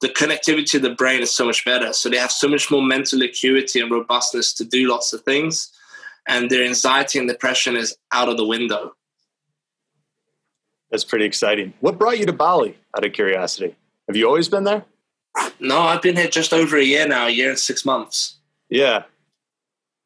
[0.00, 1.92] the connectivity to the brain is so much better.
[1.92, 5.70] So they have so much more mental acuity and robustness to do lots of things,
[6.26, 8.94] and their anxiety and depression is out of the window.
[10.90, 11.72] That's pretty exciting.
[11.80, 12.76] What brought you to Bali?
[12.94, 13.74] Out of curiosity,
[14.08, 14.84] have you always been there?
[15.58, 18.36] No, I've been here just over a year now, a year and six months.
[18.68, 19.04] Yeah,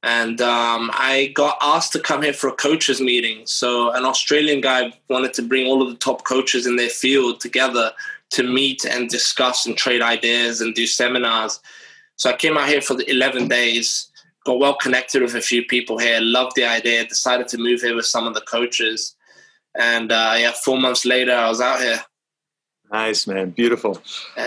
[0.07, 3.43] and um, I got asked to come here for a coaches meeting.
[3.45, 7.41] So an Australian guy wanted to bring all of the top coaches in their field
[7.41, 7.91] together
[8.31, 11.59] to meet and discuss and trade ideas and do seminars.
[12.15, 14.09] So I came out here for the 11 days,
[14.45, 17.97] got well connected with a few people here, loved the idea, decided to move here
[17.97, 19.17] with some of the coaches.
[19.77, 22.01] And uh, yeah, four months later, I was out here.
[22.93, 23.51] Nice, man.
[23.51, 24.01] Beautiful.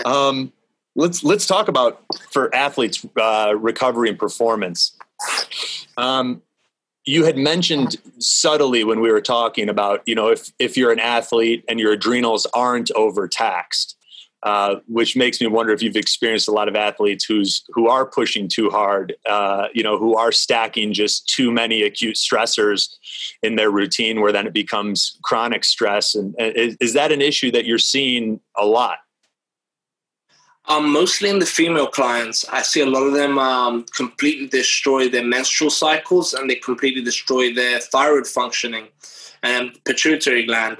[0.06, 0.54] Um,
[0.96, 4.96] let's let's talk about for athletes uh, recovery and performance.
[5.96, 6.42] Um,
[7.04, 11.00] you had mentioned subtly when we were talking about, you know, if if you're an
[11.00, 13.96] athlete and your adrenals aren't overtaxed,
[14.42, 18.06] uh, which makes me wonder if you've experienced a lot of athletes who's who are
[18.06, 22.94] pushing too hard, uh, you know, who are stacking just too many acute stressors
[23.42, 26.14] in their routine, where then it becomes chronic stress.
[26.14, 28.98] And, and is, is that an issue that you're seeing a lot?
[30.70, 35.08] Um, mostly in the female clients, I see a lot of them um, completely destroy
[35.08, 38.86] their menstrual cycles and they completely destroy their thyroid functioning
[39.42, 40.76] and pituitary gland,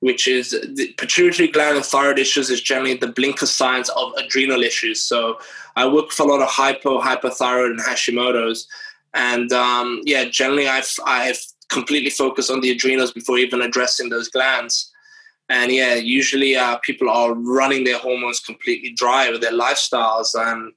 [0.00, 4.64] which is the pituitary gland and thyroid issues is generally the blinker signs of adrenal
[4.64, 5.00] issues.
[5.00, 5.38] So
[5.76, 8.66] I work with a lot of hypo, hypothyroid, and Hashimoto's,
[9.14, 14.28] and um, yeah, generally I've I've completely focused on the adrenals before even addressing those
[14.28, 14.92] glands.
[15.48, 20.28] And yeah, usually uh, people are running their hormones completely dry with their lifestyles.
[20.34, 20.72] And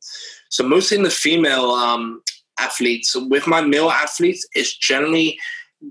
[0.49, 2.21] so, mostly in the female um,
[2.59, 5.37] athletes, with my male athletes, it's generally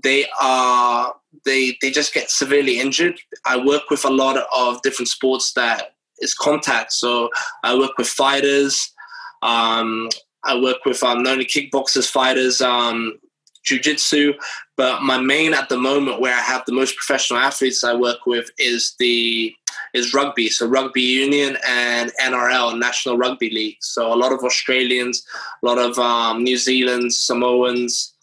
[0.03, 1.13] they are
[1.45, 3.19] they they just get severely injured.
[3.45, 6.93] I work with a lot of different sports that is contact.
[6.93, 7.29] So
[7.63, 8.91] I work with fighters.
[9.41, 10.09] Um,
[10.43, 13.19] I work with um, not only kickboxers, fighters, um,
[13.65, 14.33] jujitsu,
[14.81, 18.25] but my main at the moment, where I have the most professional athletes I work
[18.25, 19.53] with, is the
[19.93, 20.49] is rugby.
[20.49, 23.77] So rugby union and NRL, National Rugby League.
[23.81, 25.23] So a lot of Australians,
[25.61, 28.15] a lot of um, New Zealanders, Samoans.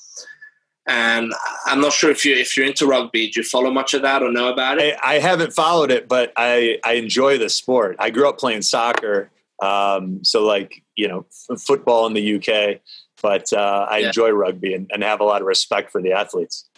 [0.88, 1.32] And
[1.66, 3.30] I'm not sure if you if you're into rugby.
[3.30, 4.98] Do you follow much of that or know about it?
[5.00, 7.94] I, I haven't followed it, but I I enjoy the sport.
[8.00, 9.30] I grew up playing soccer,
[9.62, 12.80] um, so like you know f- football in the UK
[13.22, 14.06] but uh, I yeah.
[14.08, 16.68] enjoy rugby and, and, have a lot of respect for the athletes.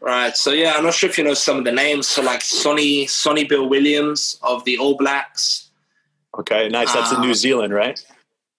[0.00, 0.36] Right.
[0.36, 2.06] So yeah, I'm not sure if you know some of the names.
[2.06, 5.70] So like Sonny Sonny Bill Williams of the All Blacks.
[6.38, 6.92] Okay, nice.
[6.92, 8.02] That's um, in New um, Zealand, right?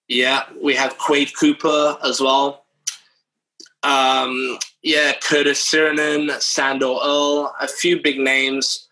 [0.08, 2.66] Yeah, we have Quade Cooper as well.
[3.84, 8.88] Um, yeah, Curtis Sironen, Sandor Earl, a few big names,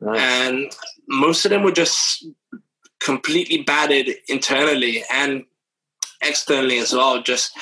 [0.00, 0.20] nice.
[0.20, 0.72] and
[1.08, 2.26] most of them were just
[3.00, 5.44] completely battered internally and
[6.22, 7.22] externally as well.
[7.22, 7.56] Just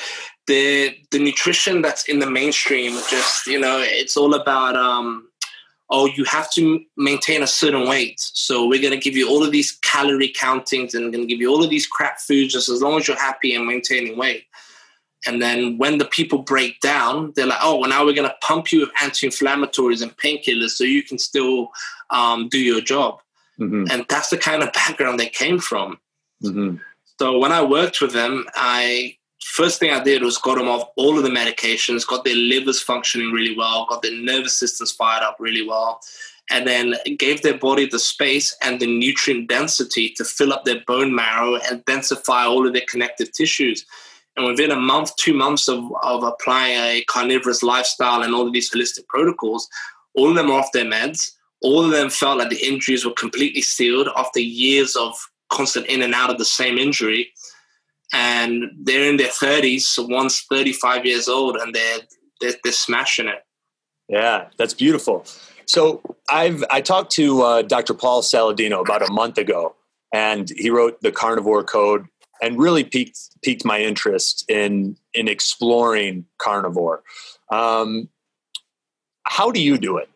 [0.47, 2.93] the the nutrition that's in the mainstream.
[3.09, 5.27] Just you know, it's all about um,
[5.89, 8.19] oh, you have to maintain a certain weight.
[8.19, 11.39] So we're going to give you all of these calorie countings and going to give
[11.39, 14.45] you all of these crap foods just as long as you're happy and maintaining weight.
[15.27, 18.35] And then when the people break down, they're like, oh, well, now we're going to
[18.41, 21.69] pump you with anti-inflammatories and painkillers so you can still
[22.11, 23.19] um, do your job.
[23.59, 23.85] Mm-hmm.
[23.89, 25.99] And that's the kind of background they came from.
[26.43, 26.77] Mm-hmm.
[27.19, 30.89] So when I worked with them, I first thing I did was got them off
[30.97, 35.23] all of the medications, got their livers functioning really well, got their nervous systems fired
[35.23, 36.01] up really well,
[36.49, 40.81] and then gave their body the space and the nutrient density to fill up their
[40.87, 43.85] bone marrow and densify all of their connective tissues.
[44.35, 48.51] And within a month, two months of, of applying a carnivorous lifestyle and all of
[48.51, 49.69] these holistic protocols,
[50.15, 51.31] all of them off their meds.
[51.61, 55.15] All of them felt like the injuries were completely sealed after years of
[55.51, 57.31] constant in and out of the same injury.
[58.13, 61.99] And they're in their 30s so one's 35 years old and they're,
[62.39, 63.43] they're, they're smashing it.
[64.07, 65.25] Yeah that's beautiful.
[65.65, 69.75] So i've i talked to uh, dr paul saladino about a month ago
[70.13, 72.05] and he wrote the carnivore code
[72.41, 77.03] and really piqued piqued my interest in in exploring carnivore.
[77.51, 78.09] Um,
[79.23, 80.09] how do you do it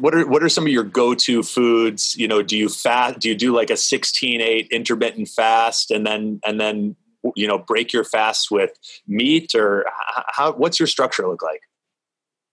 [0.00, 2.14] what are what are some of your go-to foods?
[2.16, 6.40] You know do you fast do you do like a 16-8 intermittent fast and then
[6.44, 6.96] and then
[7.36, 8.70] you know break your fast with
[9.06, 9.86] meat or
[10.28, 11.62] how what's your structure look like?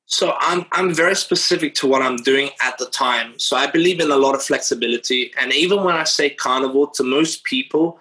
[0.08, 3.40] So i'm i'm very specific to what i'm doing at the time.
[3.40, 5.32] So i believe in a lot of flexibility.
[5.40, 8.00] And even when i say carnivore to most people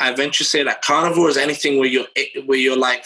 [0.00, 3.04] i eventually say that carnivore is anything where you're eh, where you're like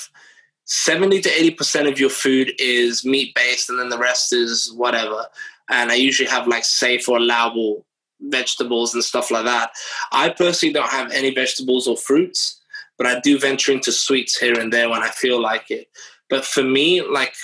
[0.70, 5.26] 70 to 80% of your food is meat based and then the rest is whatever
[5.70, 7.86] and I usually have like safe or allowable
[8.20, 9.70] vegetables and stuff like that.
[10.12, 12.60] I personally don't have any vegetables or fruits,
[12.98, 15.88] but I do venture into sweets here and there when I feel like it.
[16.28, 17.34] But for me, like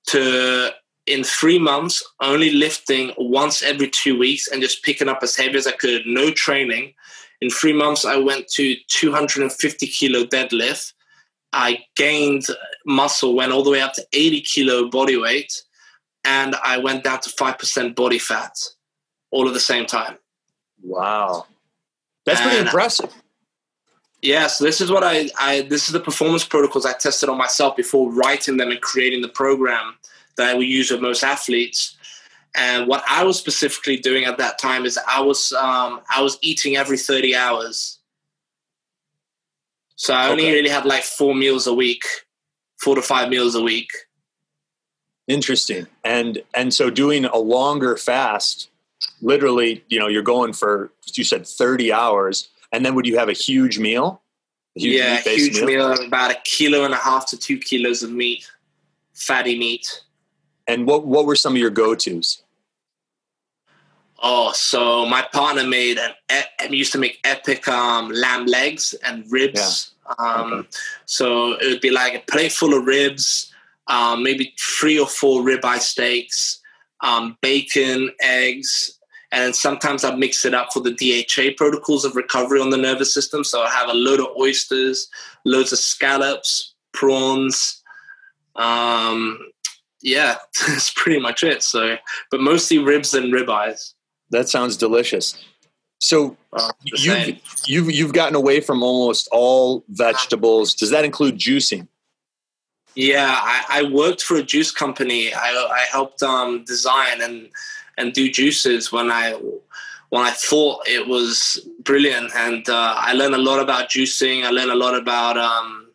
[0.07, 0.69] to
[1.05, 5.57] in three months only lifting once every two weeks and just picking up as heavy
[5.57, 6.93] as I could, no training.
[7.39, 10.91] In three months, I went to 250 kilo deadlift.
[11.53, 12.45] I gained
[12.85, 15.63] muscle, went all the way up to 80 kilo body weight,
[16.25, 18.51] and I went down to 5% body fat
[19.31, 20.17] all at the same time.
[20.81, 21.45] Wow.
[22.27, 23.09] That's pretty and, impressive.
[24.21, 27.37] Yeah, so this is what I, I this is the performance protocols I tested on
[27.37, 29.95] myself before writing them and creating the program
[30.35, 31.95] that I would use with most athletes.
[32.55, 36.37] And what I was specifically doing at that time is I was um, I was
[36.41, 37.99] eating every thirty hours.
[39.95, 40.53] So I only okay.
[40.53, 42.03] really had like four meals a week,
[42.81, 43.89] four to five meals a week.
[45.27, 45.87] Interesting.
[46.03, 48.69] And and so doing a longer fast
[49.21, 53.29] literally, you know, you're going for you said 30 hours, and then would you have
[53.29, 54.21] a huge meal?
[54.75, 55.89] A huge yeah, huge meal?
[55.89, 58.49] meal, about a kilo and a half to two kilos of meat,
[59.13, 60.03] fatty meat.
[60.67, 62.43] And what what were some of your go tos?
[64.21, 69.93] Oh, so my partner made an used to make epic um, lamb legs and ribs.
[70.07, 70.15] Yeah.
[70.17, 70.67] Um, okay.
[71.05, 73.53] So it would be like a plate full of ribs,
[73.87, 76.61] um, maybe three or four ribeye steaks,
[77.01, 78.97] um, bacon, eggs,
[79.31, 83.13] and sometimes I mix it up for the DHA protocols of recovery on the nervous
[83.13, 83.43] system.
[83.43, 85.07] So I have a load of oysters,
[85.45, 87.81] loads of scallops, prawns.
[88.55, 89.37] Um,
[90.01, 90.37] yeah,
[90.67, 91.61] that's pretty much it.
[91.61, 91.97] So,
[92.31, 93.93] but mostly ribs and ribeyes.
[94.29, 95.37] That sounds delicious.
[95.99, 100.75] So uh, you've, you've you've gotten away from almost all vegetables.
[100.75, 101.87] Does that include juicing?
[102.97, 105.31] Yeah, I, I worked for a juice company.
[105.31, 107.47] I, I helped um, design and
[107.95, 109.33] and do juices when I
[110.09, 112.31] when I thought it was brilliant.
[112.35, 114.45] And uh, I learned a lot about juicing.
[114.45, 115.89] I learned a lot about um,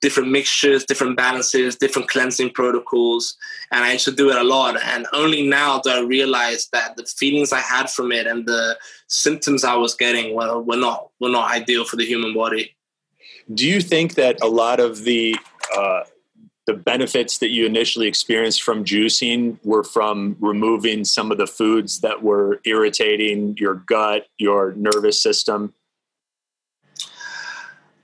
[0.00, 3.36] different mixtures, different balances, different cleansing protocols.
[3.70, 4.80] And I used to do it a lot.
[4.82, 8.78] And only now do I realize that the feelings I had from it and the
[9.08, 12.74] symptoms I was getting were, were not were not ideal for the human body.
[13.52, 15.36] Do you think that a lot of the
[15.76, 16.02] uh,
[16.66, 22.00] the benefits that you initially experienced from juicing were from removing some of the foods
[22.00, 25.72] that were irritating your gut, your nervous system?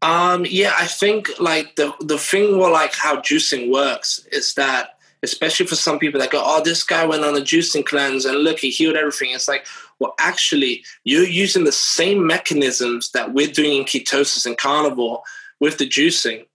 [0.00, 4.98] Um, yeah, I think like the the thing with like how juicing works is that
[5.24, 8.38] especially for some people that go, oh, this guy went on a juicing cleanse and
[8.38, 9.30] look, he healed everything.
[9.30, 9.64] It's like,
[10.00, 15.22] well, actually, you're using the same mechanisms that we're doing in ketosis and carnivore
[15.60, 16.46] with the juicing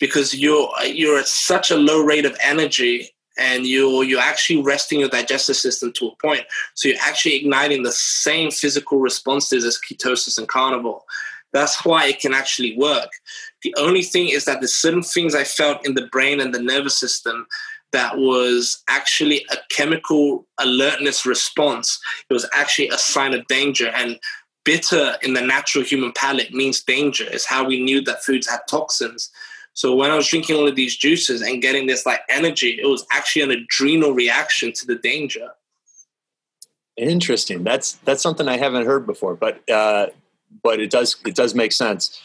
[0.00, 4.98] because you're you're at such a low rate of energy and you're you're actually resting
[4.98, 6.44] your digestive system to a point.
[6.74, 11.02] So you're actually igniting the same physical responses as ketosis and carnivore.
[11.52, 13.10] That's why it can actually work.
[13.62, 16.62] The only thing is that there's certain things i felt in the brain and the
[16.62, 17.46] nervous system
[17.92, 21.98] that was actually a chemical alertness response.
[22.28, 24.18] It was actually a sign of danger and
[24.64, 27.24] bitter in the natural human palate means danger.
[27.24, 29.30] Is how we knew that foods had toxins
[29.80, 32.86] so when I was drinking all of these juices and getting this like energy, it
[32.86, 35.54] was actually an adrenal reaction to the danger.
[36.98, 37.64] Interesting.
[37.64, 40.08] That's that's something I haven't heard before, but uh,
[40.62, 42.20] but it does it does make sense.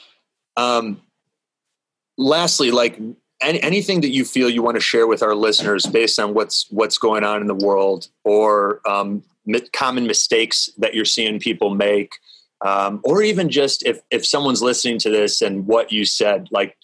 [0.57, 1.01] Um,
[2.17, 2.99] lastly, like
[3.39, 6.69] any, anything that you feel you want to share with our listeners based on what's
[6.71, 9.23] what's going on in the world or um,
[9.71, 12.15] common mistakes that you're seeing people make,
[12.65, 16.75] um, or even just if if someone's listening to this and what you said, like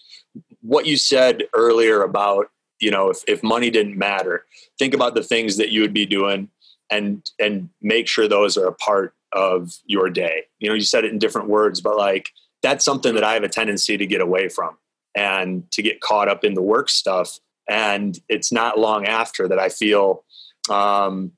[0.62, 2.46] what you said earlier about
[2.80, 4.46] you know if, if money didn't matter
[4.78, 6.48] think about the things that you would be doing
[6.90, 10.44] and and make sure those are a part of your day.
[10.58, 12.30] You know you said it in different words but like
[12.62, 14.76] that's something that i have a tendency to get away from
[15.16, 17.38] and to get caught up in the work stuff.
[17.68, 20.24] And it's not long after that i feel
[20.70, 21.32] um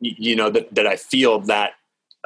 [0.00, 1.74] you know that, that i feel that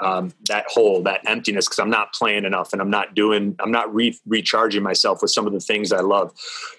[0.02, 3.70] um, that hole, that emptiness, because I'm not playing enough and I'm not doing, I'm
[3.70, 6.32] not re- recharging myself with some of the things I love.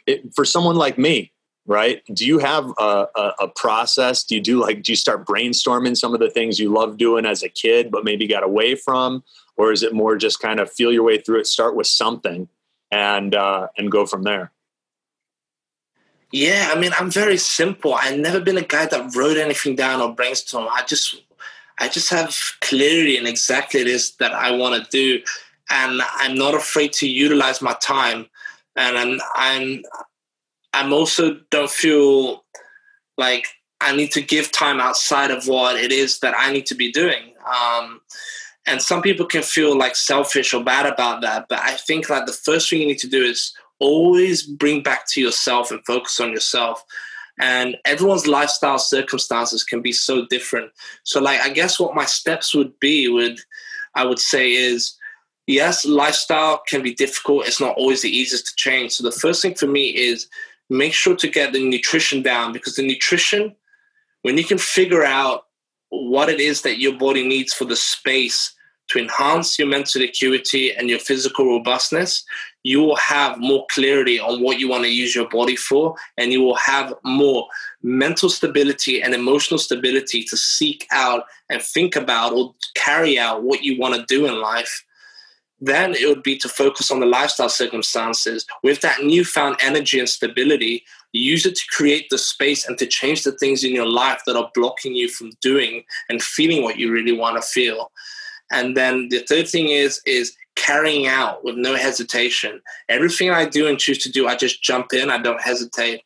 [0.06, 1.32] It, for someone like me,
[1.66, 2.02] right?
[2.14, 4.24] Do you have a, a, a, process?
[4.24, 7.26] Do you do like, do you start brainstorming some of the things you love doing
[7.26, 9.24] as a kid, but maybe got away from?
[9.58, 12.48] Or is it more just kind of feel your way through it, start with something
[12.92, 14.52] and, uh, and go from there?
[16.32, 17.96] Yeah, I mean, I'm very simple.
[17.96, 20.68] I've never been a guy that wrote anything down or brainstorm.
[20.72, 21.24] I just
[21.80, 25.24] I just have clarity in exactly it is that I want to do,
[25.70, 28.28] and I'm not afraid to utilize my time.
[28.76, 29.84] And I'm I'm
[30.74, 32.44] I'm also don't feel
[33.18, 33.48] like
[33.82, 36.92] I need to give time outside of what it is that I need to be
[36.92, 37.34] doing.
[37.48, 38.02] Um,
[38.68, 42.26] and some people can feel like selfish or bad about that, but I think like
[42.26, 46.20] the first thing you need to do is always bring back to yourself and focus
[46.20, 46.84] on yourself
[47.40, 50.72] and everyone's lifestyle circumstances can be so different.
[51.04, 53.40] So like i guess what my steps would be would
[53.96, 54.96] i would say is
[55.48, 57.48] yes lifestyle can be difficult.
[57.48, 58.92] It's not always the easiest to change.
[58.92, 60.28] So the first thing for me is
[60.70, 63.56] make sure to get the nutrition down because the nutrition
[64.22, 65.46] when you can figure out
[65.90, 68.54] what it is that your body needs for the space
[68.90, 72.24] to enhance your mental acuity and your physical robustness,
[72.64, 76.34] you will have more clarity on what you want to use your body for, and
[76.34, 77.48] you will have more
[77.82, 83.64] mental stability and emotional stability to seek out and think about or carry out what
[83.64, 84.84] you want to do in life.
[85.62, 88.46] Then it would be to focus on the lifestyle circumstances.
[88.64, 93.24] With that newfound energy and stability, use it to create the space and to change
[93.24, 96.92] the things in your life that are blocking you from doing and feeling what you
[96.92, 97.92] really want to feel.
[98.52, 102.62] And then the third thing is is carrying out with no hesitation.
[102.90, 105.10] Everything I do and choose to do, I just jump in.
[105.10, 106.02] I don't hesitate.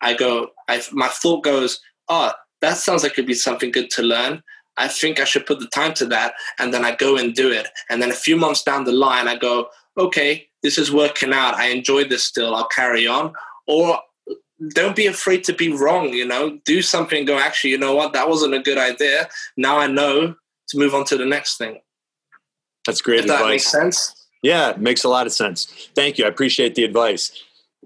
[0.00, 0.50] I go.
[0.68, 4.42] I, my thought goes, oh, that sounds like it'd be something good to learn.
[4.76, 7.50] I think I should put the time to that, and then I go and do
[7.50, 7.68] it.
[7.88, 11.54] And then a few months down the line, I go, okay, this is working out.
[11.54, 12.54] I enjoy this still.
[12.54, 13.32] I'll carry on.
[13.66, 14.00] Or
[14.74, 16.10] don't be afraid to be wrong.
[16.10, 17.24] You know, do something.
[17.24, 18.12] go, actually, you know what?
[18.12, 19.28] That wasn't a good idea.
[19.56, 20.34] Now I know
[20.68, 21.78] to move on to the next thing.
[22.86, 23.40] That's great if advice.
[23.40, 24.26] That makes sense.
[24.42, 25.88] Yeah, it makes a lot of sense.
[25.94, 26.24] Thank you.
[26.24, 27.32] I appreciate the advice.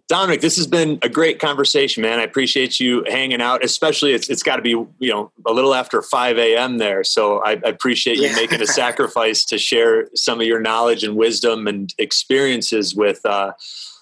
[0.09, 2.19] Dominic, this has been a great conversation, man.
[2.19, 3.65] I appreciate you hanging out.
[3.65, 6.79] Especially, it's it's got to be you know a little after five a.m.
[6.79, 8.35] there, so I, I appreciate you yeah.
[8.35, 13.53] making a sacrifice to share some of your knowledge and wisdom and experiences with uh,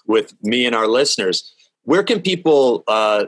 [0.07, 1.53] with me and our listeners.
[1.83, 3.25] Where can people uh,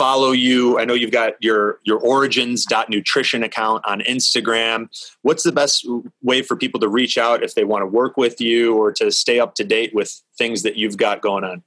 [0.00, 0.78] follow you?
[0.78, 4.88] I know you've got your your origins.nutrition account on Instagram.
[5.20, 5.86] What's the best
[6.22, 9.12] way for people to reach out if they want to work with you or to
[9.12, 11.62] stay up to date with things that you've got going on?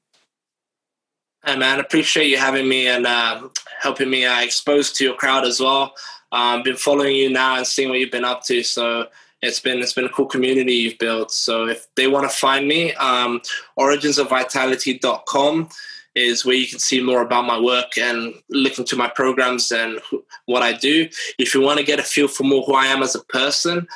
[1.46, 5.46] Hey man, appreciate you having me and uh, helping me uh, expose to your crowd
[5.46, 5.94] as well.
[6.32, 8.64] Um, been following you now and seeing what you've been up to.
[8.64, 9.10] So
[9.44, 11.32] it's been it's been a cool community you've built.
[11.32, 13.42] So if they want to find me, um,
[13.78, 15.70] originsofvitality.com
[16.16, 20.00] is where you can see more about my work and look into my programs and
[20.46, 21.10] what I do.
[21.40, 23.88] If you want to get a feel for more who I am as a person,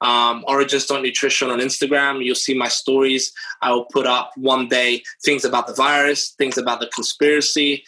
[0.00, 2.24] um, origins.nutrition on nutrition on Instagram.
[2.24, 3.32] You'll see my stories.
[3.62, 7.84] I will put up one day things about the virus, things about the conspiracy.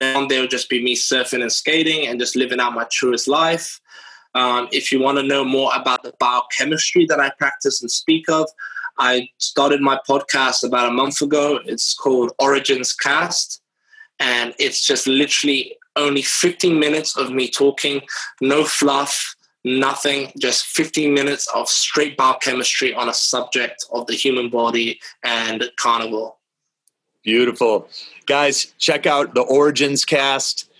[0.00, 3.26] one day will just be me surfing and skating and just living out my truest
[3.26, 3.80] life.
[4.34, 8.28] Um, if you want to know more about the biochemistry that I practice and speak
[8.28, 8.50] of,
[8.98, 11.60] I started my podcast about a month ago.
[11.64, 13.60] It's called Origins Cast,
[14.20, 18.02] and it's just literally only 15 minutes of me talking,
[18.40, 24.50] no fluff, nothing, just 15 minutes of straight biochemistry on a subject of the human
[24.50, 26.34] body and carnivore.
[27.22, 27.88] Beautiful.
[28.26, 30.70] Guys, check out the Origins cast.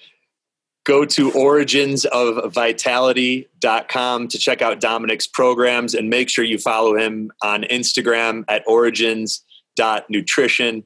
[0.84, 7.62] Go to originsofvitality.com to check out Dominic's programs and make sure you follow him on
[7.64, 10.84] Instagram at origins.nutrition.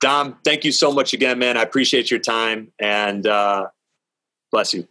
[0.00, 1.56] Dom, thank you so much again, man.
[1.56, 3.68] I appreciate your time and uh,
[4.52, 4.86] bless you.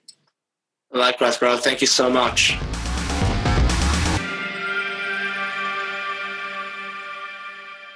[0.91, 1.57] Likewise, bro.
[1.57, 2.57] Thank you so much.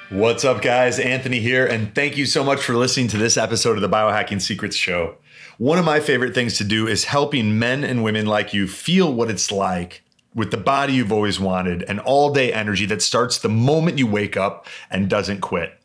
[0.09, 0.99] What's up, guys?
[0.99, 4.41] Anthony here, and thank you so much for listening to this episode of the Biohacking
[4.41, 5.17] Secrets Show.
[5.57, 9.11] One of my favorite things to do is helping men and women like you feel
[9.11, 10.03] what it's like
[10.35, 14.05] with the body you've always wanted and all day energy that starts the moment you
[14.05, 15.76] wake up and doesn't quit.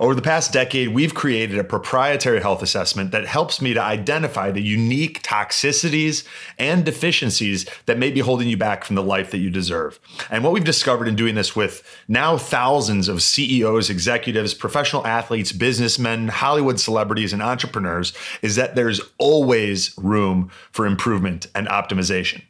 [0.00, 4.50] Over the past decade, we've created a proprietary health assessment that helps me to identify
[4.50, 6.26] the unique toxicities
[6.58, 10.00] and deficiencies that may be holding you back from the life that you deserve.
[10.30, 15.52] And what we've discovered in doing this with now thousands of CEOs, executives, professional athletes,
[15.52, 22.40] businessmen, Hollywood celebrities, and entrepreneurs is that there's always room for improvement and optimization.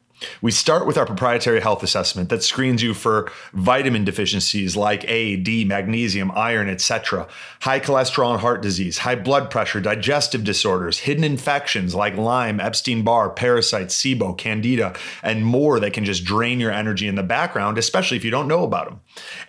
[0.42, 5.36] We start with our proprietary health assessment that screens you for vitamin deficiencies like A,
[5.36, 7.28] D, magnesium, iron, etc.,
[7.60, 13.02] high cholesterol and heart disease, high blood pressure, digestive disorders, hidden infections like Lyme, Epstein
[13.02, 17.78] Barr, parasites, SIBO, Candida, and more that can just drain your energy in the background,
[17.78, 19.00] especially if you don't know about them.